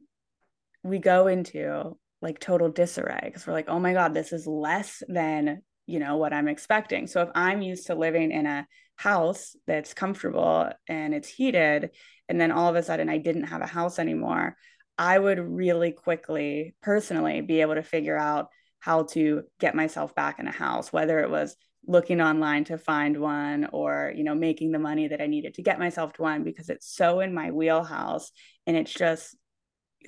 [0.82, 5.02] we go into like total disarray because we're like oh my god this is less
[5.08, 7.06] than you know what i'm expecting.
[7.06, 8.66] So if i'm used to living in a
[8.96, 11.90] house that's comfortable and it's heated
[12.28, 14.56] and then all of a sudden I didn't have a house anymore,
[14.96, 20.38] I would really quickly personally be able to figure out how to get myself back
[20.38, 24.70] in a house, whether it was looking online to find one or you know making
[24.72, 27.50] the money that I needed to get myself to one because it's so in my
[27.50, 28.30] wheelhouse
[28.66, 29.36] and it's just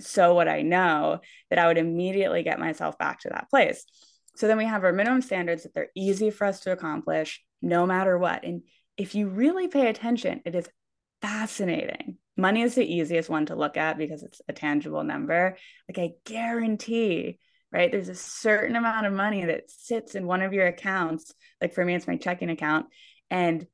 [0.01, 3.85] so what I know that I would immediately get myself back to that place.
[4.37, 7.87] So then we have our minimum standards that they're easy for us to accomplish no
[7.87, 8.45] matter what.
[8.45, 8.63] And
[8.97, 10.69] if you really pay attention, it is
[11.23, 12.19] fascinating.
[12.37, 15.57] Money is the easiest one to look at because it's a tangible number.
[15.89, 17.39] Like I guarantee,
[17.75, 17.91] right?
[17.91, 21.35] There's a certain amount of money that sits in one of your accounts.
[21.61, 22.87] Like for me, it's my checking account.
[23.31, 23.67] And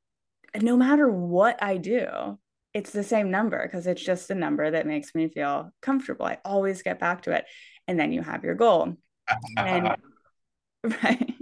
[0.59, 2.39] no matter what I do,
[2.73, 6.25] it's the same number because it's just a number that makes me feel comfortable.
[6.25, 7.45] I always get back to it.
[7.87, 8.95] And then you have your goal.
[9.55, 9.95] and
[11.03, 11.33] right.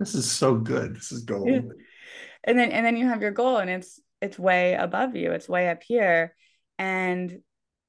[0.00, 0.96] This is so good.
[0.96, 1.72] This is gold.
[2.46, 5.48] And then and then you have your goal and it's it's way above you it's
[5.48, 6.34] way up here
[6.78, 7.40] and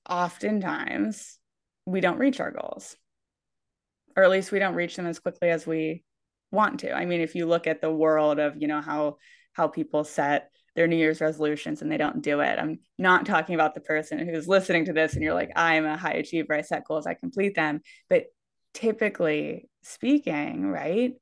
[0.10, 1.38] oftentimes
[1.86, 2.96] we don't reach our goals
[4.16, 6.04] or at least we don't reach them as quickly as we
[6.52, 9.18] want to i mean if you look at the world of you know how
[9.54, 13.56] how people set their new year's resolutions and they don't do it i'm not talking
[13.56, 16.62] about the person who's listening to this and you're like i'm a high achiever i
[16.62, 18.26] set goals i complete them but
[18.74, 21.14] typically speaking right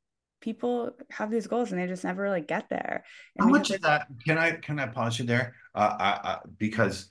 [0.44, 3.06] people have these goals and they just never really get there.
[3.38, 5.56] And How much of that can I can I pause you there?
[5.74, 7.10] Uh, I, I, because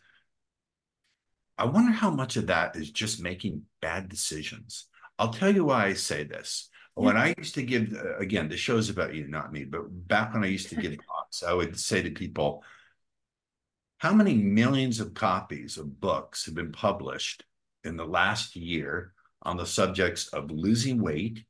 [1.57, 4.87] I wonder how much of that is just making bad decisions.
[5.19, 6.69] I'll tell you why I say this.
[6.95, 10.35] When I used to give, uh, again, the show's about you, not me, but back
[10.35, 12.63] when I used to give talks, I would say to people,
[13.99, 17.45] how many millions of copies of books have been published
[17.85, 21.45] in the last year on the subjects of losing weight,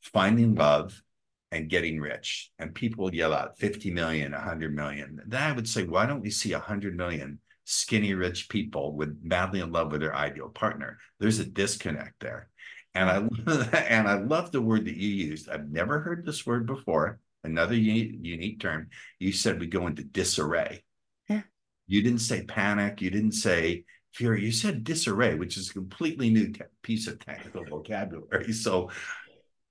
[0.00, 1.02] finding love
[1.50, 2.50] and getting rich.
[2.58, 5.20] And people would yell out 50 million, 100 million.
[5.26, 9.60] Then I would say, why don't we see 100 million skinny rich people with madly
[9.60, 10.98] in love with their ideal partner?
[11.18, 12.48] There's a disconnect there.
[12.94, 13.16] And I
[13.76, 15.48] and I love the word that you used.
[15.48, 17.20] I've never heard this word before.
[17.44, 18.88] Another unique, unique term.
[19.18, 20.84] You said we go into disarray.
[21.28, 21.42] Yeah.
[21.88, 23.00] You didn't say panic.
[23.00, 24.36] You didn't say fear.
[24.36, 28.52] You said disarray, which is a completely new piece of technical vocabulary.
[28.52, 28.90] So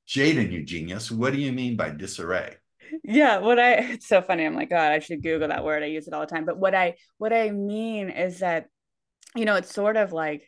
[0.07, 1.09] Jaden, you genius.
[1.09, 2.57] What do you mean by disarray?
[3.03, 4.45] Yeah, what I it's so funny.
[4.45, 5.83] I'm like, God, I should Google that word.
[5.83, 6.45] I use it all the time.
[6.45, 8.67] But what I what I mean is that,
[9.35, 10.43] you know, it's sort of like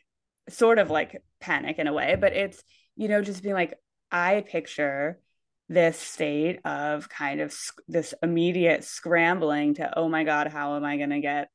[0.48, 2.62] sort of like panic in a way, but it's,
[2.96, 3.74] you know, just being like,
[4.10, 5.20] I picture
[5.68, 10.84] this state of kind of sc- this immediate scrambling to, oh my God, how am
[10.84, 11.48] I going to get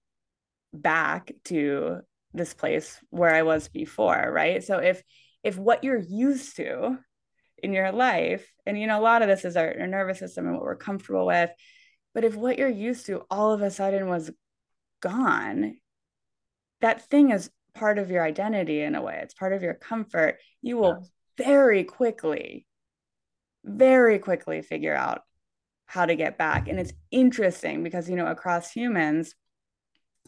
[0.73, 1.99] back to
[2.34, 4.32] this place where I was before?
[4.32, 4.63] Right.
[4.63, 5.04] So if,
[5.43, 6.97] if what you're used to
[7.63, 10.45] in your life and you know a lot of this is our, our nervous system
[10.45, 11.50] and what we're comfortable with
[12.13, 14.32] but if what you're used to all of a sudden was
[15.02, 15.76] gone
[16.82, 19.19] that thing is part of your identity in a way.
[19.24, 20.38] It's part of your comfort.
[20.62, 22.65] You will very quickly
[23.65, 25.22] very quickly figure out
[25.86, 26.69] how to get back.
[26.69, 29.36] And it's interesting because you know across humans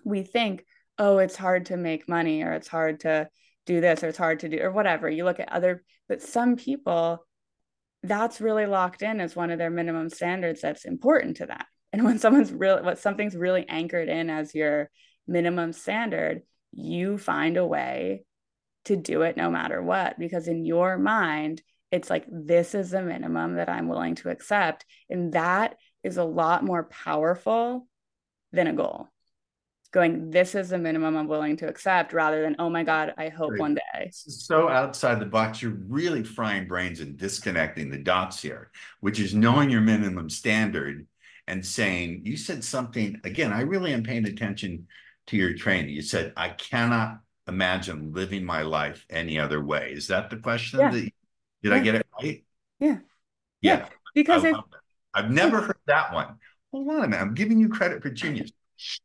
[0.04, 0.65] we think
[0.98, 3.30] oh it's hard to make money or it's hard to
[3.65, 5.10] do this or it's hard to do or whatever.
[5.10, 7.26] You look at other but some people
[8.04, 11.62] that's really locked in as one of their minimum standards that's important to them.
[11.93, 14.89] And when someone's really what something's really anchored in as your
[15.28, 18.24] minimum standard you find a way
[18.86, 23.02] to do it no matter what because in your mind it's like this is the
[23.02, 24.86] minimum that i'm willing to accept.
[25.10, 27.88] And that is a lot more powerful
[28.54, 29.10] than a goal
[29.91, 33.27] going this is the minimum i'm willing to accept rather than oh my god i
[33.27, 34.10] hope one day.
[34.12, 35.62] So outside the box.
[35.62, 41.06] You're really frying brains and disconnecting the dots here which is knowing your minimum standard
[41.47, 44.88] and saying you said something again i really am paying attention
[45.27, 45.89] to your training.
[45.89, 49.91] You said i cannot imagine living my life any other way.
[49.93, 50.91] Is that the question yeah.
[50.91, 51.12] that, did
[51.63, 51.73] yeah.
[51.73, 52.43] i get it right?
[52.80, 52.97] Yeah.
[53.62, 53.86] Yeah, yeah.
[54.15, 54.45] because
[55.13, 56.38] i've never heard that one.
[56.71, 57.21] Hold on a minute.
[57.21, 58.51] I'm giving you credit for genius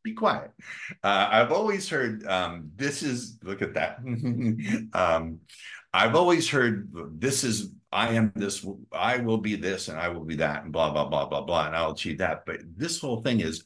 [0.02, 0.50] be quiet.
[1.02, 3.98] Uh, I've always heard um, this is look at that.
[4.92, 5.40] um,
[5.92, 10.24] I've always heard this is I am this, I will be this, and I will
[10.24, 12.44] be that, and blah blah blah blah blah, and I'll achieve that.
[12.46, 13.64] But this whole thing is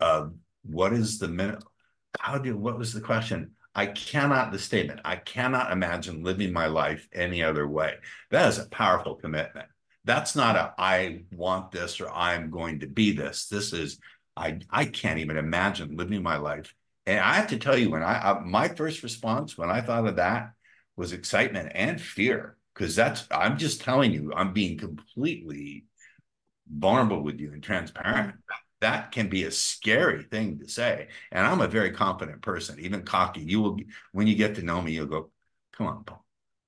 [0.00, 0.28] uh,
[0.62, 1.62] what is the minute?
[2.18, 3.52] How do, what was the question?
[3.74, 7.96] I cannot, the statement, I cannot imagine living my life any other way.
[8.30, 9.66] That is a powerful commitment.
[10.06, 13.48] That's not a, I want this or I'm going to be this.
[13.48, 14.00] This is,
[14.36, 16.74] I, I can't even imagine living my life.
[17.04, 20.06] And I have to tell you, when I, I my first response when I thought
[20.06, 20.52] of that
[20.96, 25.84] was excitement and fear, because that's, I'm just telling you, I'm being completely
[26.72, 28.36] vulnerable with you and transparent
[28.80, 31.08] that can be a scary thing to say.
[31.32, 33.40] And I'm a very confident person, even cocky.
[33.40, 33.78] You will,
[34.12, 35.30] when you get to know me, you'll go,
[35.72, 36.24] come on, Paul,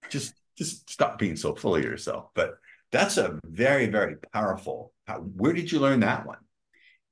[0.08, 2.30] just, just stop being so full of yourself.
[2.34, 2.58] But
[2.90, 4.92] that's a very, very powerful.
[5.36, 6.38] Where did you learn that one?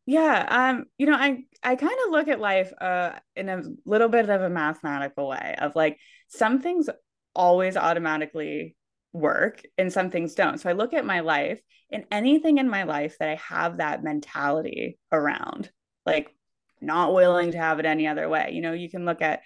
[0.07, 4.09] Yeah, um, you know, I I kind of look at life uh in a little
[4.09, 6.89] bit of a mathematical way of like some things
[7.35, 8.77] always automatically
[9.13, 10.59] work and some things don't.
[10.59, 11.61] So I look at my life
[11.91, 15.71] and anything in my life that I have that mentality around,
[16.05, 16.35] like
[16.81, 18.51] not willing to have it any other way.
[18.53, 19.43] You know, you can look at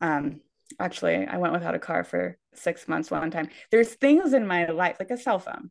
[0.00, 0.40] um
[0.78, 3.48] actually I went without a car for 6 months one time.
[3.70, 5.70] There's things in my life like a cell phone.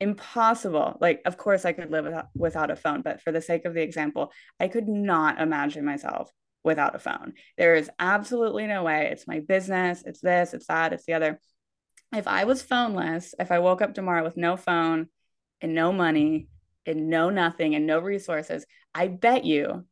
[0.00, 0.98] Impossible.
[1.00, 3.74] Like of course I could live without, without a phone, but for the sake of
[3.74, 6.30] the example, I could not imagine myself
[6.62, 7.34] without a phone.
[7.58, 9.08] There is absolutely no way.
[9.12, 11.38] It's my business, it's this, it's that, it's the other
[12.16, 15.08] if I was phoneless, if I woke up tomorrow with no phone
[15.60, 16.48] and no money
[16.86, 19.84] and no nothing and no resources, I bet you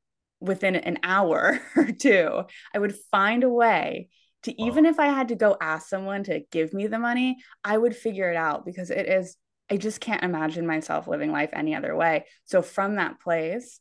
[0.42, 2.42] within an hour or two,
[2.74, 4.08] I would find a way
[4.42, 7.78] to even if I had to go ask someone to give me the money, I
[7.78, 9.36] would figure it out because it is,
[9.70, 12.26] I just can't imagine myself living life any other way.
[12.44, 13.78] So from that place,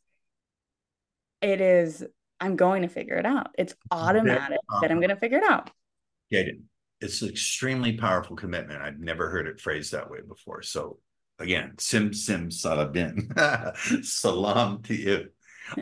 [1.42, 2.04] it is,
[2.40, 3.50] I'm going to figure it out.
[3.58, 5.72] It's automatic that I'm going to figure it out.
[6.30, 6.48] Get
[7.02, 8.82] it's an extremely powerful commitment.
[8.82, 10.62] I've never heard it phrased that way before.
[10.62, 11.00] So
[11.40, 15.30] again, sim sim salabin, salam to you.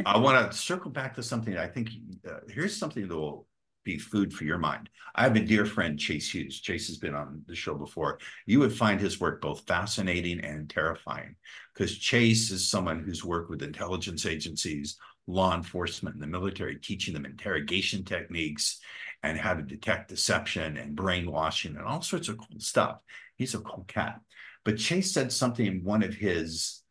[0.05, 1.57] I want to circle back to something.
[1.57, 1.89] I think
[2.27, 3.47] uh, here's something that will
[3.83, 4.89] be food for your mind.
[5.15, 6.59] I have a dear friend, Chase Hughes.
[6.59, 8.19] Chase has been on the show before.
[8.45, 11.35] You would find his work both fascinating and terrifying
[11.73, 14.97] because Chase is someone who's worked with intelligence agencies,
[15.27, 18.79] law enforcement, and the military, teaching them interrogation techniques
[19.23, 22.99] and how to detect deception and brainwashing and all sorts of cool stuff.
[23.35, 24.19] He's a cool cat.
[24.65, 26.81] But Chase said something in one of his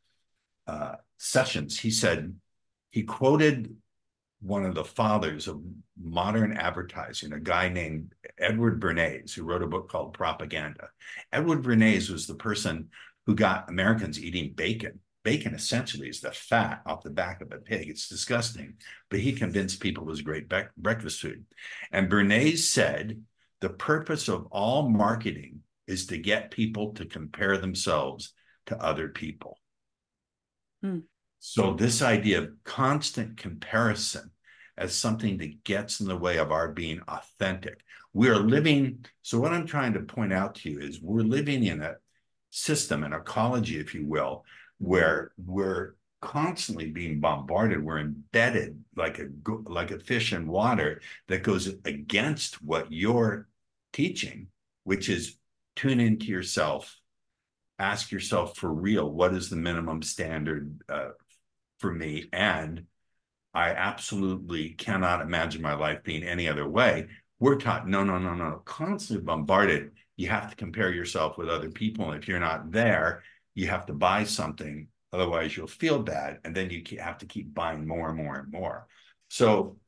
[0.67, 1.79] uh, sessions.
[1.79, 2.35] He said,
[2.99, 3.77] he quoted
[4.41, 5.63] one of the fathers of
[5.97, 10.89] modern advertising, a guy named Edward Bernays, who wrote a book called Propaganda.
[11.33, 12.89] Edward Bernays was the person
[13.25, 17.59] who got Americans eating bacon bacon essentially is the fat off the back of a
[17.59, 17.89] pig.
[17.89, 18.75] It's disgusting,
[19.11, 21.45] but he convinced people it was great breakfast food.
[21.93, 23.23] And Bernays said
[23.61, 28.33] the purpose of all marketing is to get people to compare themselves
[28.67, 29.57] to other people.
[30.83, 31.01] Hmm.
[31.41, 34.31] So, this idea of constant comparison
[34.77, 37.81] as something that gets in the way of our being authentic.
[38.13, 39.05] We are living.
[39.23, 41.97] So, what I'm trying to point out to you is we're living in a
[42.51, 44.45] system, an ecology, if you will,
[44.79, 49.29] where we're constantly being bombarded we're embedded like a
[49.67, 53.47] like a fish in water that goes against what you're
[53.93, 54.49] teaching
[54.83, 55.37] which is
[55.77, 56.99] tune into yourself
[57.79, 61.11] ask yourself for real what is the minimum standard uh,
[61.79, 62.85] for me and
[63.55, 67.07] i absolutely cannot imagine my life being any other way.
[67.41, 69.93] We're taught no no no no constantly bombarded.
[70.17, 73.23] You have to compare yourself with other people and if you're not there
[73.55, 77.55] you have to buy something otherwise you'll feel bad and then you have to keep
[77.55, 78.87] buying more and more and more.
[79.29, 79.79] So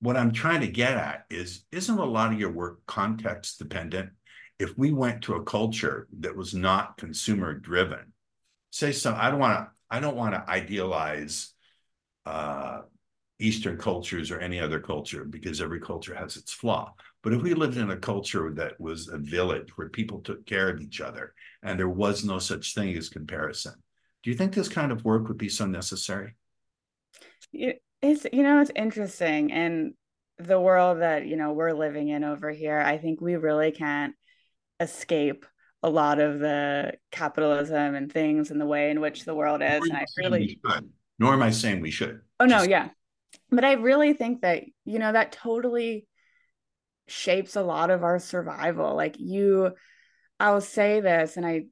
[0.00, 4.10] what i'm trying to get at is isn't a lot of your work context dependent?
[4.58, 8.12] If we went to a culture that was not consumer driven
[8.70, 11.52] say so i don't want to i don't want to idealize
[12.24, 12.80] uh,
[13.38, 16.92] eastern cultures or any other culture because every culture has its flaw
[17.26, 20.68] but if we lived in a culture that was a village where people took care
[20.68, 23.74] of each other and there was no such thing as comparison,
[24.22, 26.36] do you think this kind of work would be so necessary?
[27.52, 29.94] It's you know it's interesting and
[30.38, 32.78] the world that you know we're living in over here.
[32.78, 34.14] I think we really can't
[34.78, 35.46] escape
[35.82, 39.82] a lot of the capitalism and things and the way in which the world is.
[39.82, 40.60] And I really
[41.18, 42.20] nor am I saying we should.
[42.40, 42.90] Oh no, yeah.
[43.50, 46.06] But I really think that, you know, that totally
[47.08, 49.72] shapes a lot of our survival like you
[50.40, 51.64] i'll say this and i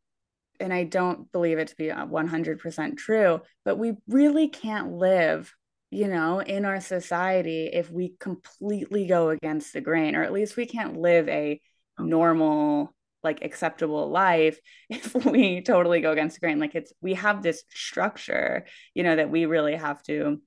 [0.61, 5.53] and i don't believe it to be 100% true but we really can't live
[5.91, 10.57] you know in our society if we completely go against the grain or at least
[10.57, 11.61] we can't live a
[11.99, 12.95] normal
[13.25, 14.59] like acceptable life
[14.91, 16.59] if we totally go against the grain.
[16.59, 20.41] Like it's we have this structure you know that we really have to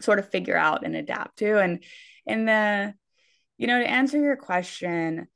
[0.00, 1.58] sort of figure out and adapt to.
[1.58, 1.82] And
[2.26, 2.94] in the
[3.58, 5.26] you know to answer your question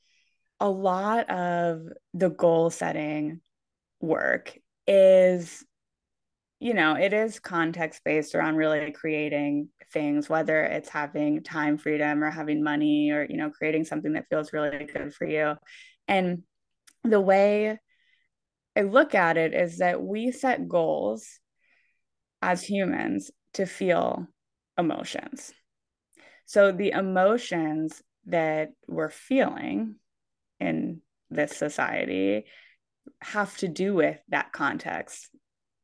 [0.61, 1.83] a lot of
[2.15, 3.41] the goal setting
[4.01, 4.57] work
[4.87, 5.65] is
[6.61, 12.23] you know it is context based around really creating things whether it's having time freedom
[12.23, 15.55] or having money or you know creating something that feels really good for you.
[16.09, 16.43] And
[17.05, 17.79] the way
[18.77, 21.39] i look at it is that we set goals
[22.43, 24.27] as humans to feel
[24.77, 25.53] emotions
[26.47, 29.97] so the emotions that we're feeling
[30.61, 31.01] in
[31.31, 32.45] this society
[33.21, 35.29] have to do with that context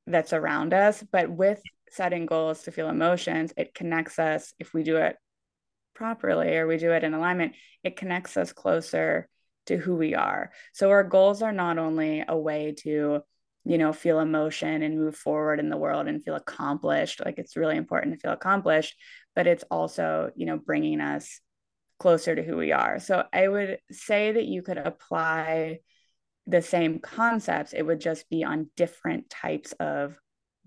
[0.07, 1.03] that's around us.
[1.11, 1.61] But with
[1.91, 5.17] setting goals to feel emotions, it connects us, if we do it
[5.95, 9.29] properly or we do it in alignment, it connects us closer
[9.67, 10.51] to who we are.
[10.73, 13.21] So our goals are not only a way to,
[13.65, 17.21] you know, feel emotion and move forward in the world and feel accomplished.
[17.25, 18.97] Like it's really important to feel accomplished,
[19.35, 21.41] but it's also, you know, bringing us
[21.99, 22.99] closer to who we are.
[22.99, 25.81] So I would say that you could apply
[26.47, 30.19] the same concepts, it would just be on different types of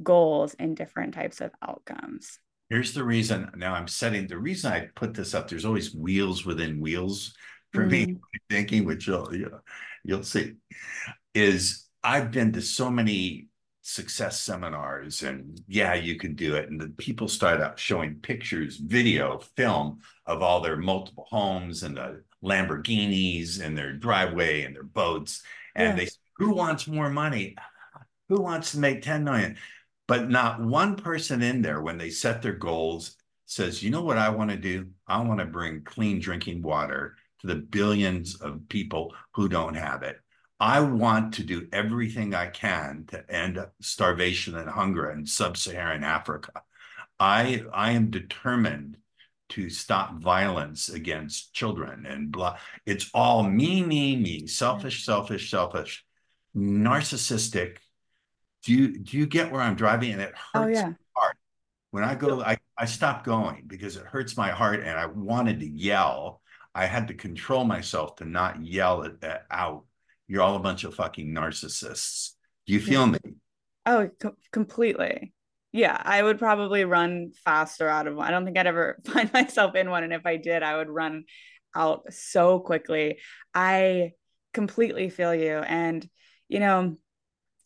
[0.01, 2.39] goals and different types of outcomes.
[2.69, 5.49] Here's the reason now I'm setting the reason I put this up.
[5.49, 7.35] There's always wheels within wheels
[7.73, 8.13] for mm-hmm.
[8.13, 8.17] me
[8.49, 9.59] thinking, which you'll, you know,
[10.03, 10.53] you'll see,
[11.33, 13.47] is I've been to so many
[13.85, 16.69] success seminars and yeah you can do it.
[16.69, 21.97] And the people start out showing pictures video film of all their multiple homes and
[21.97, 25.43] the lamborghinis and their driveway and their boats.
[25.75, 26.07] And they
[26.37, 27.55] who wants more money?
[28.29, 29.57] Who wants to make 10 million?
[30.07, 33.15] But not one person in there when they set their goals
[33.45, 34.87] says you know what i want to do?
[35.05, 40.03] I want to bring clean drinking water to the billions of people who don't have
[40.03, 40.17] it
[40.59, 46.63] i want to do everything i can to end starvation and hunger in sub-saharan africa
[47.19, 48.97] i i am determined
[49.53, 52.57] to stop violence against children and blah.
[52.87, 56.03] It's all me, me, me, selfish, selfish, selfish,
[56.55, 57.77] narcissistic.
[58.63, 60.13] Do you do you get where I'm driving?
[60.13, 60.87] And it oh, hurts oh, yeah.
[60.87, 61.37] my heart.
[61.91, 65.59] When I go, I, I stop going because it hurts my heart and I wanted
[65.59, 66.41] to yell.
[66.75, 69.85] I had to control myself to not yell it out.
[70.27, 72.31] You're all a bunch of fucking narcissists.
[72.65, 73.11] Do you feel yeah.
[73.11, 73.19] me?
[73.85, 75.33] Oh, co- completely
[75.73, 78.27] yeah, I would probably run faster out of one.
[78.27, 80.03] I don't think I'd ever find myself in one.
[80.03, 81.25] And if I did, I would run
[81.75, 83.17] out so quickly.
[83.53, 84.11] I
[84.53, 85.57] completely feel you.
[85.57, 86.07] And,
[86.47, 86.95] you know,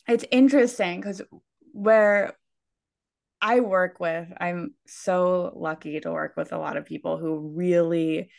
[0.08, 1.22] it's interesting because
[1.74, 2.34] where
[3.42, 8.32] I work with, I'm so lucky to work with a lot of people who really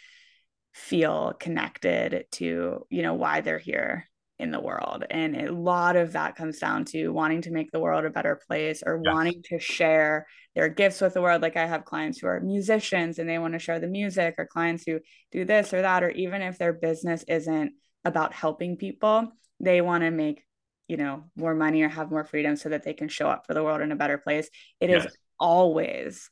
[0.73, 4.09] feel connected to, you know, why they're here
[4.39, 5.05] in the world.
[5.11, 8.41] And a lot of that comes down to wanting to make the world a better
[8.47, 9.13] place or yes.
[9.13, 11.43] wanting to share their gifts with the world.
[11.43, 14.47] Like I have clients who are musicians and they want to share the music, or
[14.47, 15.01] clients who
[15.33, 17.73] do this or that, or even if their business isn't
[18.05, 20.45] about helping people, they want to make,
[20.87, 23.55] you know, more money or have more freedom so that they can show up for
[23.55, 24.49] the world in a better place.
[24.81, 25.07] It yes.
[25.07, 26.31] is always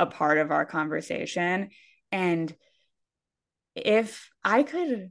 [0.00, 1.70] a part of our conversation.
[2.10, 2.52] And
[3.74, 5.10] if I could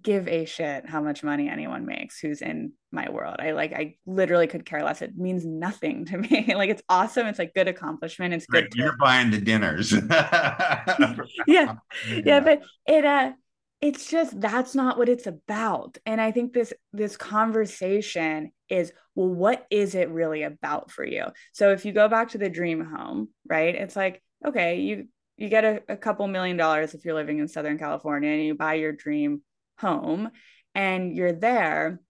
[0.00, 3.36] give a shit how much money anyone makes who's in my world.
[3.38, 5.02] I like I literally could care less.
[5.02, 6.52] It means nothing to me.
[6.56, 7.26] like it's awesome.
[7.26, 8.34] It's like good accomplishment.
[8.34, 8.64] It's good.
[8.64, 8.70] Right.
[8.70, 9.92] To- You're buying the dinners.
[11.46, 11.74] yeah.
[12.08, 13.32] Yeah, but it uh
[13.80, 15.98] it's just that's not what it's about.
[16.06, 21.26] And I think this this conversation is well what is it really about for you?
[21.52, 23.74] So if you go back to the dream home, right?
[23.74, 27.48] It's like okay, you you get a, a couple million dollars if you're living in
[27.48, 29.42] Southern California and you buy your dream
[29.78, 30.30] home
[30.74, 32.00] and you're there.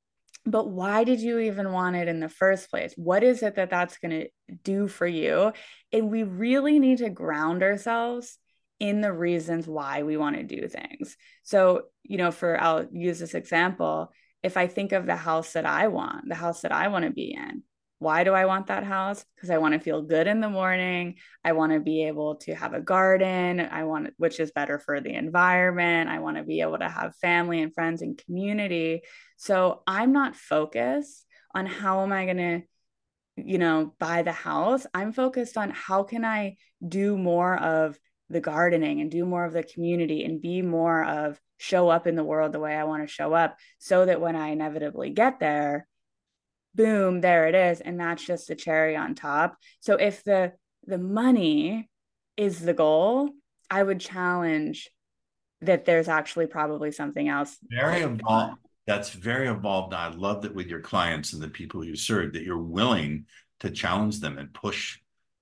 [0.45, 2.95] But why did you even want it in the first place?
[2.97, 4.29] What is it that that's going to
[4.65, 5.53] do for you?
[5.93, 8.39] And we really need to ground ourselves
[8.81, 11.17] in the reasons why we want to do things.
[11.45, 14.13] So you know for i'll use this example
[14.43, 17.11] if i think of the house that i want the house that i want to
[17.11, 17.63] be in
[18.03, 19.25] why do I want that house?
[19.35, 21.17] Because I want to feel good in the morning.
[21.45, 23.61] I want to be able to have a garden.
[23.61, 26.11] I want, which is better for the environment.
[26.11, 29.03] I want to be able to have family and friends and community.
[29.37, 31.25] So I'm not focused
[31.55, 32.63] on how am I going to,
[33.37, 34.85] you know, buy the house.
[34.93, 37.99] I'm focused on how can I do more of
[38.29, 42.17] the gardening and do more of the community and be more of show up in
[42.17, 45.39] the world the way I want to show up so that when I inevitably get
[45.39, 45.87] there,
[46.75, 47.81] boom there it is.
[47.81, 49.57] And that's just the cherry on top.
[49.81, 50.53] So if the
[50.87, 51.89] the money
[52.37, 53.31] is the goal
[53.71, 54.91] i would challenge
[55.61, 57.57] that there's actually probably something else.
[57.71, 61.95] Very evolved that's very evolved i love that with your clients and the people you
[61.95, 63.27] serve that you're willing
[63.61, 64.99] to challenge them and push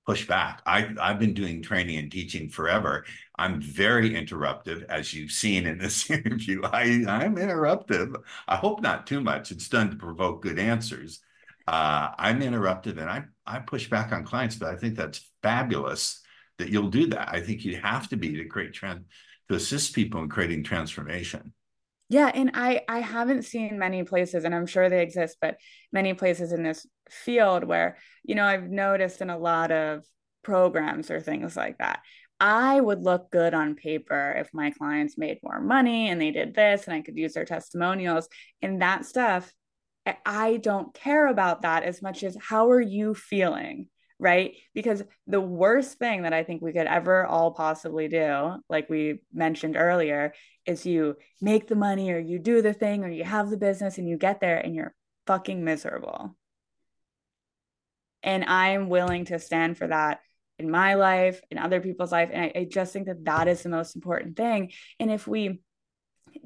[0.06, 0.62] push back.
[0.66, 3.04] I, I've been doing training and teaching forever.
[3.38, 6.62] I'm very interruptive, as you've seen in this interview.
[6.64, 8.14] I, I'm interruptive.
[8.48, 9.50] I hope not too much.
[9.50, 11.20] It's done to provoke good answers.
[11.66, 16.20] Uh, I'm interruptive and I, I push back on clients, but I think that's fabulous
[16.58, 17.28] that you'll do that.
[17.32, 19.04] I think you have to be to create trend
[19.48, 21.52] to assist people in creating transformation.
[22.10, 25.58] Yeah, and I I haven't seen many places, and I'm sure they exist, but
[25.92, 30.04] many places in this field where you know I've noticed in a lot of
[30.42, 32.00] programs or things like that.
[32.40, 36.52] I would look good on paper if my clients made more money and they did
[36.54, 38.28] this, and I could use their testimonials
[38.60, 39.52] and that stuff.
[40.26, 43.88] I don't care about that as much as how are you feeling?
[44.20, 44.54] Right?
[44.74, 49.20] Because the worst thing that I think we could ever all possibly do, like we
[49.32, 50.34] mentioned earlier,
[50.66, 53.96] is you make the money or you do the thing or you have the business
[53.96, 54.94] and you get there and you're
[55.26, 56.36] fucking miserable.
[58.22, 60.20] And I'm willing to stand for that
[60.58, 62.28] in my life, in other people's life.
[62.30, 64.72] And I, I just think that that is the most important thing.
[64.98, 65.60] And if we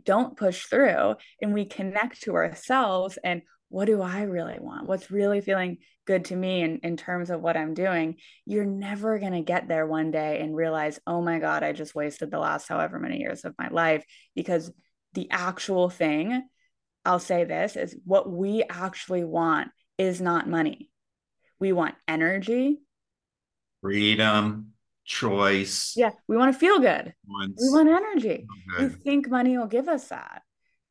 [0.04, 3.42] don't push through and we connect to ourselves and
[3.74, 4.86] what do I really want?
[4.86, 8.18] What's really feeling good to me in, in terms of what I'm doing?
[8.46, 11.92] You're never going to get there one day and realize, oh my God, I just
[11.92, 14.04] wasted the last however many years of my life
[14.36, 14.70] because
[15.14, 16.44] the actual thing,
[17.04, 20.88] I'll say this, is what we actually want is not money.
[21.58, 22.78] We want energy,
[23.80, 25.94] freedom, choice.
[25.96, 27.12] Yeah, we want to feel good.
[27.26, 27.60] Once.
[27.60, 28.46] We want energy.
[28.78, 30.42] We think money will give us that,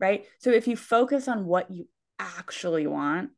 [0.01, 0.25] right?
[0.39, 1.87] So if you focus on what you
[2.37, 3.31] actually want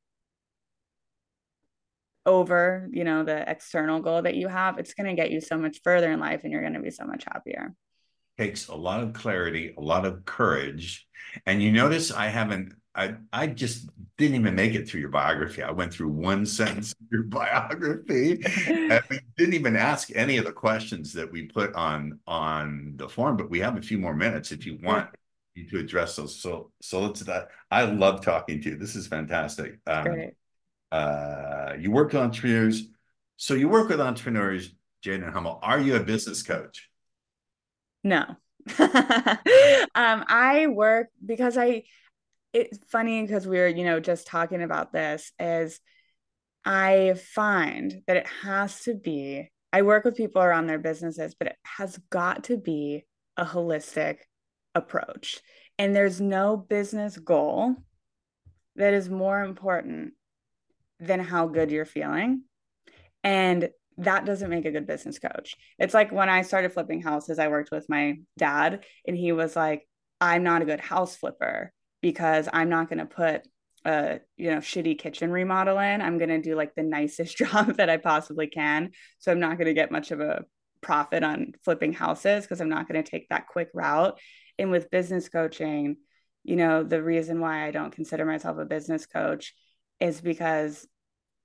[2.25, 5.57] over you know the external goal that you have it's going to get you so
[5.57, 7.73] much further in life and you're going to be so much happier.
[8.37, 11.07] Takes a lot of clarity a lot of courage.
[11.45, 15.61] And you notice i haven't i i just didn't even make it through your biography.
[15.61, 20.45] I went through one sentence of your biography and we didn't even ask any of
[20.45, 24.15] the questions that we put on on the form but we have a few more
[24.15, 25.09] minutes if you want
[25.63, 26.35] to address those.
[26.35, 27.49] So so let's that.
[27.71, 28.75] I love talking to you.
[28.77, 29.79] This is fantastic.
[29.87, 30.31] Um.
[30.91, 32.87] Uh, you work with entrepreneurs.
[33.37, 35.59] So you work with entrepreneurs, Jaden Hummel.
[35.61, 36.89] Are you a business coach?
[38.03, 38.21] No.
[38.79, 38.95] um,
[39.95, 41.83] I work because I.
[42.53, 45.33] It's funny because we were, you know, just talking about this.
[45.39, 45.79] Is
[46.63, 49.51] I find that it has to be.
[49.73, 53.03] I work with people around their businesses, but it has got to be
[53.35, 54.19] a holistic
[54.75, 55.41] approach.
[55.79, 57.75] And there's no business goal
[58.75, 60.13] that is more important
[60.99, 62.43] than how good you're feeling.
[63.23, 65.55] And that doesn't make a good business coach.
[65.79, 69.55] It's like when I started flipping houses, I worked with my dad, and he was
[69.55, 69.87] like,
[70.19, 71.71] I'm not a good house flipper
[72.01, 73.47] because I'm not going to put
[73.85, 77.77] a you know shitty kitchen remodel in i'm going to do like the nicest job
[77.77, 80.43] that i possibly can so i'm not going to get much of a
[80.81, 84.19] profit on flipping houses because i'm not going to take that quick route
[84.57, 85.97] and with business coaching,
[86.43, 89.53] you know, the reason why I don't consider myself a business coach
[89.99, 90.87] is because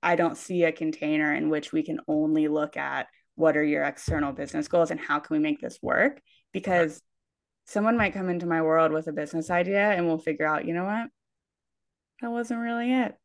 [0.03, 3.83] I don't see a container in which we can only look at what are your
[3.83, 7.01] external business goals and how can we make this work because
[7.65, 10.73] someone might come into my world with a business idea and we'll figure out, you
[10.73, 11.07] know what?
[12.21, 13.15] That wasn't really it.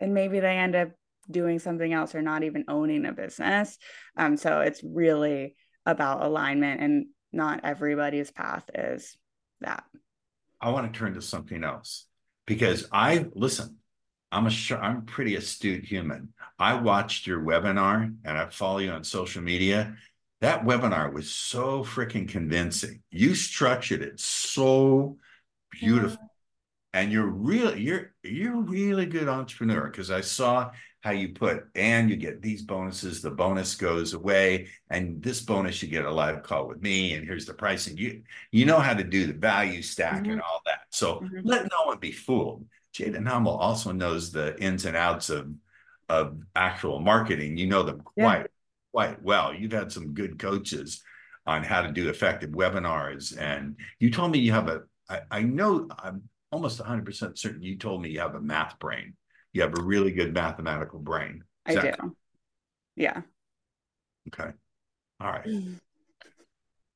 [0.00, 0.90] And maybe they end up
[1.30, 3.78] doing something else or not even owning a business.
[4.16, 5.56] Um, so it's really
[5.86, 9.16] about alignment and not everybody's path is
[9.60, 9.84] that.
[10.60, 12.06] I want to turn to something else
[12.46, 13.76] because I listen.
[14.32, 16.32] I'm a I'm a pretty astute human.
[16.58, 19.96] I watched your webinar and I follow you on social media.
[20.40, 23.02] That webinar was so freaking convincing.
[23.10, 25.18] You structured it so
[25.70, 26.18] beautiful.
[26.20, 27.00] Yeah.
[27.00, 30.70] And you're really you're you're a really good entrepreneur because I saw
[31.04, 35.82] how you put and you get these bonuses the bonus goes away and this bonus
[35.82, 38.94] you get a live call with me and here's the pricing you you know how
[38.94, 40.32] to do the value stack mm-hmm.
[40.32, 41.40] and all that so mm-hmm.
[41.44, 45.52] let no one be fooled jaden hummel also knows the ins and outs of
[46.08, 48.46] of actual marketing you know them quite yeah.
[48.90, 51.02] quite well you've had some good coaches
[51.46, 54.80] on how to do effective webinars and you told me you have a
[55.10, 59.14] I, I know i'm almost 100% certain you told me you have a math brain
[59.54, 61.42] you have a really good mathematical brain.
[61.66, 62.16] Is I do.
[62.96, 63.22] Yeah.
[64.28, 64.50] Okay.
[65.20, 65.46] All right.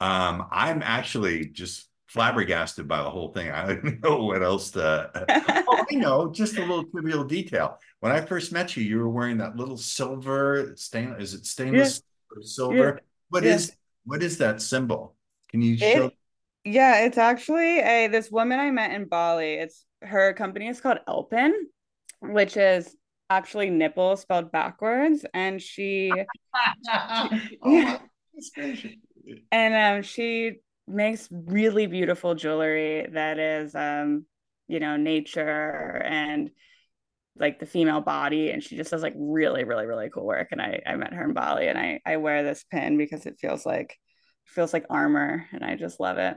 [0.01, 3.51] Um, I'm actually just flabbergasted by the whole thing.
[3.51, 5.11] I don't know what else to.
[5.67, 7.79] oh, I know, just a little trivial detail.
[7.99, 11.17] When I first met you, you were wearing that little silver stain.
[11.19, 12.01] Is it stainless
[12.37, 12.43] yeah.
[12.43, 12.77] silver?
[12.77, 13.01] Yeah.
[13.31, 13.55] What yeah.
[13.55, 15.17] is what is that symbol?
[15.51, 16.07] Can you show?
[16.07, 16.13] It,
[16.65, 19.55] yeah, it's actually a this woman I met in Bali.
[19.55, 21.55] It's her company is called Elpin,
[22.21, 22.95] which is
[23.31, 26.13] actually nipple spelled backwards, and she,
[27.63, 27.99] oh,
[29.53, 34.25] and um, she makes really beautiful jewelry that is um,
[34.69, 36.51] you know, nature and
[37.39, 38.51] like the female body.
[38.51, 40.49] And she just does like really really really cool work.
[40.53, 43.39] And i i met her in bali and i i wear this pin because it
[43.41, 43.97] feels like
[44.45, 45.47] feels like armor.
[45.53, 46.37] And i just love it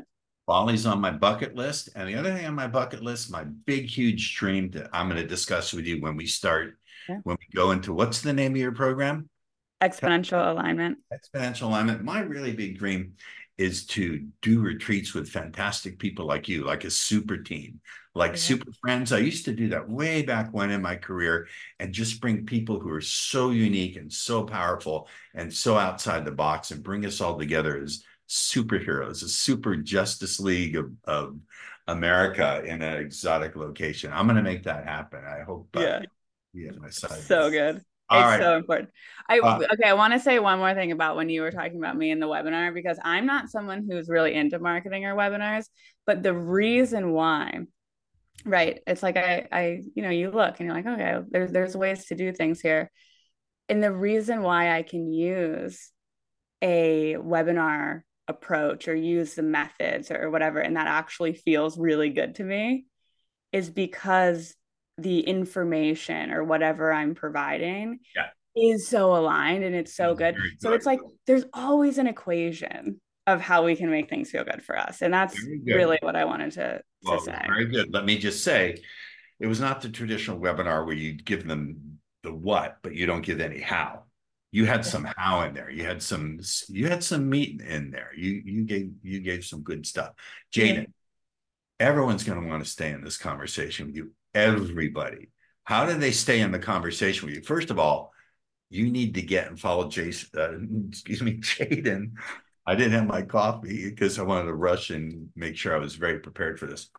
[0.52, 1.88] Bali's on my bucket list.
[1.95, 5.22] And the other thing on my bucket list, my big, huge dream that I'm going
[5.22, 6.78] to discuss with you when we start,
[7.08, 7.20] yeah.
[7.24, 9.30] when we go into what's the name of your program?
[9.82, 10.97] Exponential alignment.
[11.14, 12.04] Exponential alignment.
[12.04, 13.14] My really big dream
[13.58, 17.80] is to do retreats with fantastic people like you, like a super team,
[18.14, 18.38] like yeah.
[18.38, 19.14] super friends.
[19.14, 21.47] I used to do that way back when in my career
[21.80, 26.32] and just bring people who are so unique and so powerful and so outside the
[26.32, 31.38] box and bring us all together as superheroes, a super Justice League of, of
[31.88, 34.12] America in an exotic location.
[34.14, 35.22] I'm going to make that happen.
[35.26, 35.68] I hope.
[35.76, 36.02] Uh, yeah.
[36.54, 37.20] Yeah, my side.
[37.22, 37.82] So good.
[38.10, 38.42] All it's right.
[38.42, 38.90] so important.
[39.30, 39.90] I uh, okay.
[39.90, 42.20] I want to say one more thing about when you were talking about me in
[42.20, 45.66] the webinar because I'm not someone who's really into marketing or webinars,
[46.06, 47.62] but the reason why,
[48.44, 48.82] right?
[48.86, 52.06] It's like I, I, you know, you look and you're like, okay, there's there's ways
[52.08, 52.92] to do things here,
[53.70, 55.90] and the reason why I can use
[56.62, 58.02] a webinar
[58.32, 62.86] approach or use the methods or whatever and that actually feels really good to me
[63.52, 64.56] is because
[64.98, 68.28] the information or whatever I'm providing yeah.
[68.56, 70.18] is so aligned and it's so mm-hmm.
[70.18, 70.36] good.
[70.36, 70.52] good.
[70.60, 74.64] So it's like there's always an equation of how we can make things feel good
[74.64, 75.02] for us.
[75.02, 77.42] And that's really what I wanted to, well, to say.
[77.48, 77.94] Very good.
[77.94, 78.78] Let me just say
[79.40, 83.22] it was not the traditional webinar where you give them the what, but you don't
[83.22, 84.04] give any how
[84.52, 85.70] you had some how in there.
[85.70, 88.12] You had some you had some meat in there.
[88.16, 90.12] You you gave you gave some good stuff.
[90.54, 90.84] Jaden yeah.
[91.80, 94.12] everyone's going to want to stay in this conversation with you.
[94.34, 95.30] Everybody.
[95.64, 97.41] How do they stay in the conversation with you?
[97.41, 98.12] First of all
[98.72, 102.14] you need to get and follow jason uh, excuse me jaden.
[102.66, 105.95] I didn't have my coffee because i wanted to rush and make sure i was
[105.95, 106.89] very prepared for this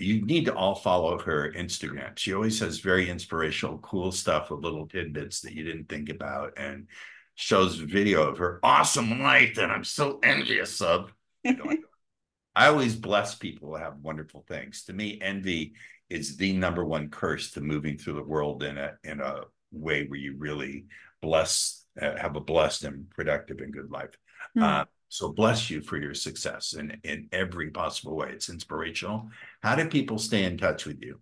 [0.00, 2.16] you need to all follow her Instagram.
[2.16, 6.54] She always has very inspirational, cool stuff with little tidbits that you didn't think about
[6.56, 6.86] and
[7.34, 11.12] shows video of her awesome life that I'm so envious of.
[11.44, 14.84] I always bless people who have wonderful things.
[14.84, 15.74] To me, envy
[16.08, 19.42] is the number one curse to moving through the world in a in a
[19.72, 20.86] way where you really
[21.22, 24.16] bless, uh, have a blessed and productive and good life.
[24.56, 24.62] Mm.
[24.62, 28.30] Uh, so bless you for your success in, in every possible way.
[28.32, 29.28] It's inspirational.
[29.60, 31.20] How do people stay in touch with you?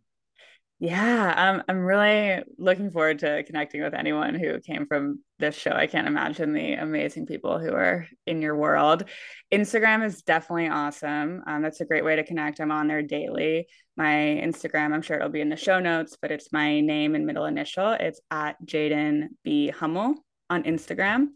[0.79, 5.73] Yeah, um, I'm really looking forward to connecting with anyone who came from this show.
[5.73, 9.05] I can't imagine the amazing people who are in your world.
[9.53, 11.43] Instagram is definitely awesome.
[11.47, 12.61] Um, that's a great way to connect.
[12.61, 13.67] I'm on there daily.
[13.97, 17.27] My Instagram, I'm sure it'll be in the show notes, but it's my name and
[17.27, 17.93] middle initial.
[17.93, 20.15] It's at Jaden B Hummel
[20.49, 21.29] on Instagram.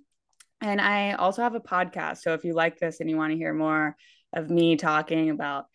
[0.62, 2.18] And I also have a podcast.
[2.18, 3.96] So if you like this and you want to hear more
[4.32, 5.66] of me talking about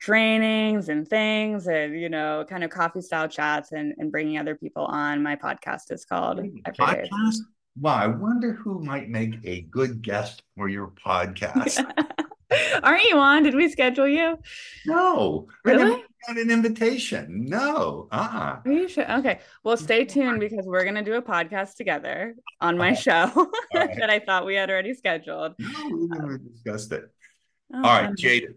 [0.00, 4.56] trainings and things and, you know, kind of coffee style chats and, and bringing other
[4.56, 7.36] people on, my podcast is called Podcast?
[7.78, 11.84] Wow, I wonder who might make a good guest for your podcast.
[12.82, 13.42] Aren't you on?
[13.42, 14.38] Did we schedule you?
[14.86, 15.48] No.
[15.64, 16.02] Really?
[16.26, 17.46] got an invitation.
[17.48, 18.08] No.
[18.10, 18.60] Uh-uh.
[18.64, 19.10] Are you sure?
[19.18, 19.40] Okay.
[19.64, 23.30] Well, stay tuned because we're gonna do a podcast together on my show
[23.74, 23.96] right.
[23.98, 25.54] that I thought we had already scheduled.
[25.58, 27.04] No, we never discussed it.
[27.72, 28.54] Oh, All right, Jaden.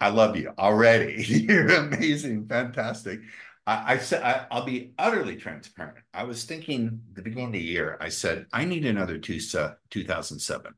[0.00, 1.24] I love you already.
[1.48, 3.20] You're amazing, fantastic.
[3.66, 5.98] I, I said I, will be utterly transparent.
[6.14, 7.96] I was thinking the beginning of the year.
[8.00, 10.74] I said I need another two, uh, 2007.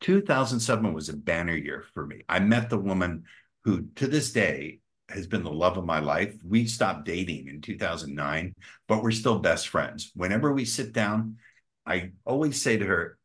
[0.00, 2.22] 2007 was a banner year for me.
[2.28, 3.24] I met the woman
[3.64, 6.34] who, to this day, has been the love of my life.
[6.44, 8.54] We stopped dating in 2009,
[8.88, 10.10] but we're still best friends.
[10.14, 11.36] Whenever we sit down,
[11.86, 13.18] I always say to her,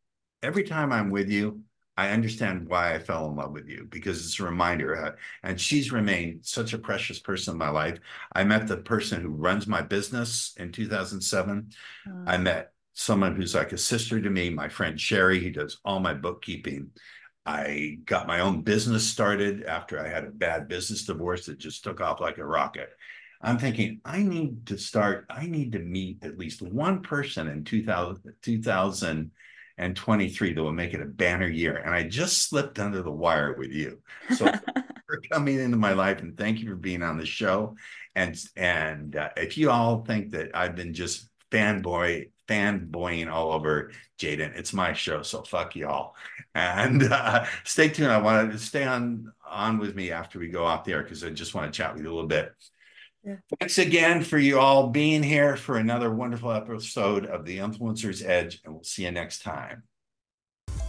[0.43, 1.61] every time I'm with you,
[1.97, 5.17] I understand why I fell in love with you because it's a reminder.
[5.43, 7.99] And she's remained such a precious person in my life.
[8.33, 11.71] I met the person who runs my business in 2007.
[12.07, 12.23] Mm.
[12.27, 15.99] I met someone who's like a sister to me, my friend Sherry, who does all
[15.99, 16.91] my bookkeeping.
[17.45, 21.83] I got my own business started after I had a bad business divorce that just
[21.83, 22.89] took off like a rocket.
[23.41, 27.63] I'm thinking, I need to start, I need to meet at least one person in
[27.63, 31.77] 2000, 2023 that will make it a banner year.
[31.77, 33.99] And I just slipped under the wire with you.
[34.35, 34.45] So
[35.07, 37.75] for coming into my life and thank you for being on the show.
[38.15, 43.91] And, and uh, if you all think that I've been just fanboy fanboying all over
[44.19, 44.57] Jaden.
[44.57, 46.15] It's my show, so fuck y'all.
[46.53, 48.11] And uh, stay tuned.
[48.11, 51.23] I want to stay on on with me after we go off the air because
[51.23, 52.53] I just want to chat with you a little bit.
[53.23, 53.35] Yeah.
[53.59, 58.61] Thanks again for you all being here for another wonderful episode of The Influencer's Edge,
[58.65, 59.83] and we'll see you next time.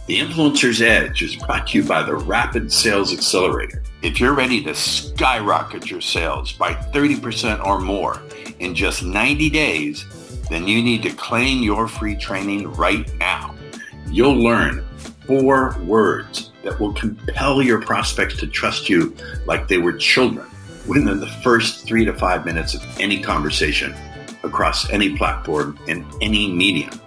[0.07, 3.83] The Influencer's Edge is brought to you by the Rapid Sales Accelerator.
[4.01, 8.21] If you're ready to skyrocket your sales by 30% or more
[8.59, 10.03] in just 90 days,
[10.53, 13.55] then you need to claim your free training right now.
[14.07, 14.85] You'll learn
[15.25, 20.47] four words that will compel your prospects to trust you like they were children
[20.87, 23.95] within the first three to five minutes of any conversation
[24.43, 26.99] across any platform in any medium.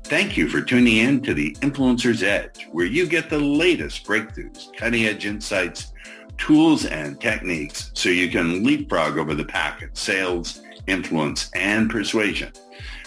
[0.04, 4.74] Thank you for tuning in to the Influencer's Edge, where you get the latest breakthroughs,
[4.74, 5.92] cutting edge insights,
[6.38, 12.50] tools, and techniques so you can leapfrog over the pack in sales, influence, and persuasion.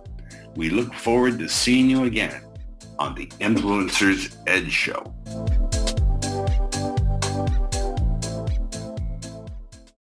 [0.56, 2.40] We look forward to seeing you again
[2.98, 5.12] on the Influencer's Edge Show.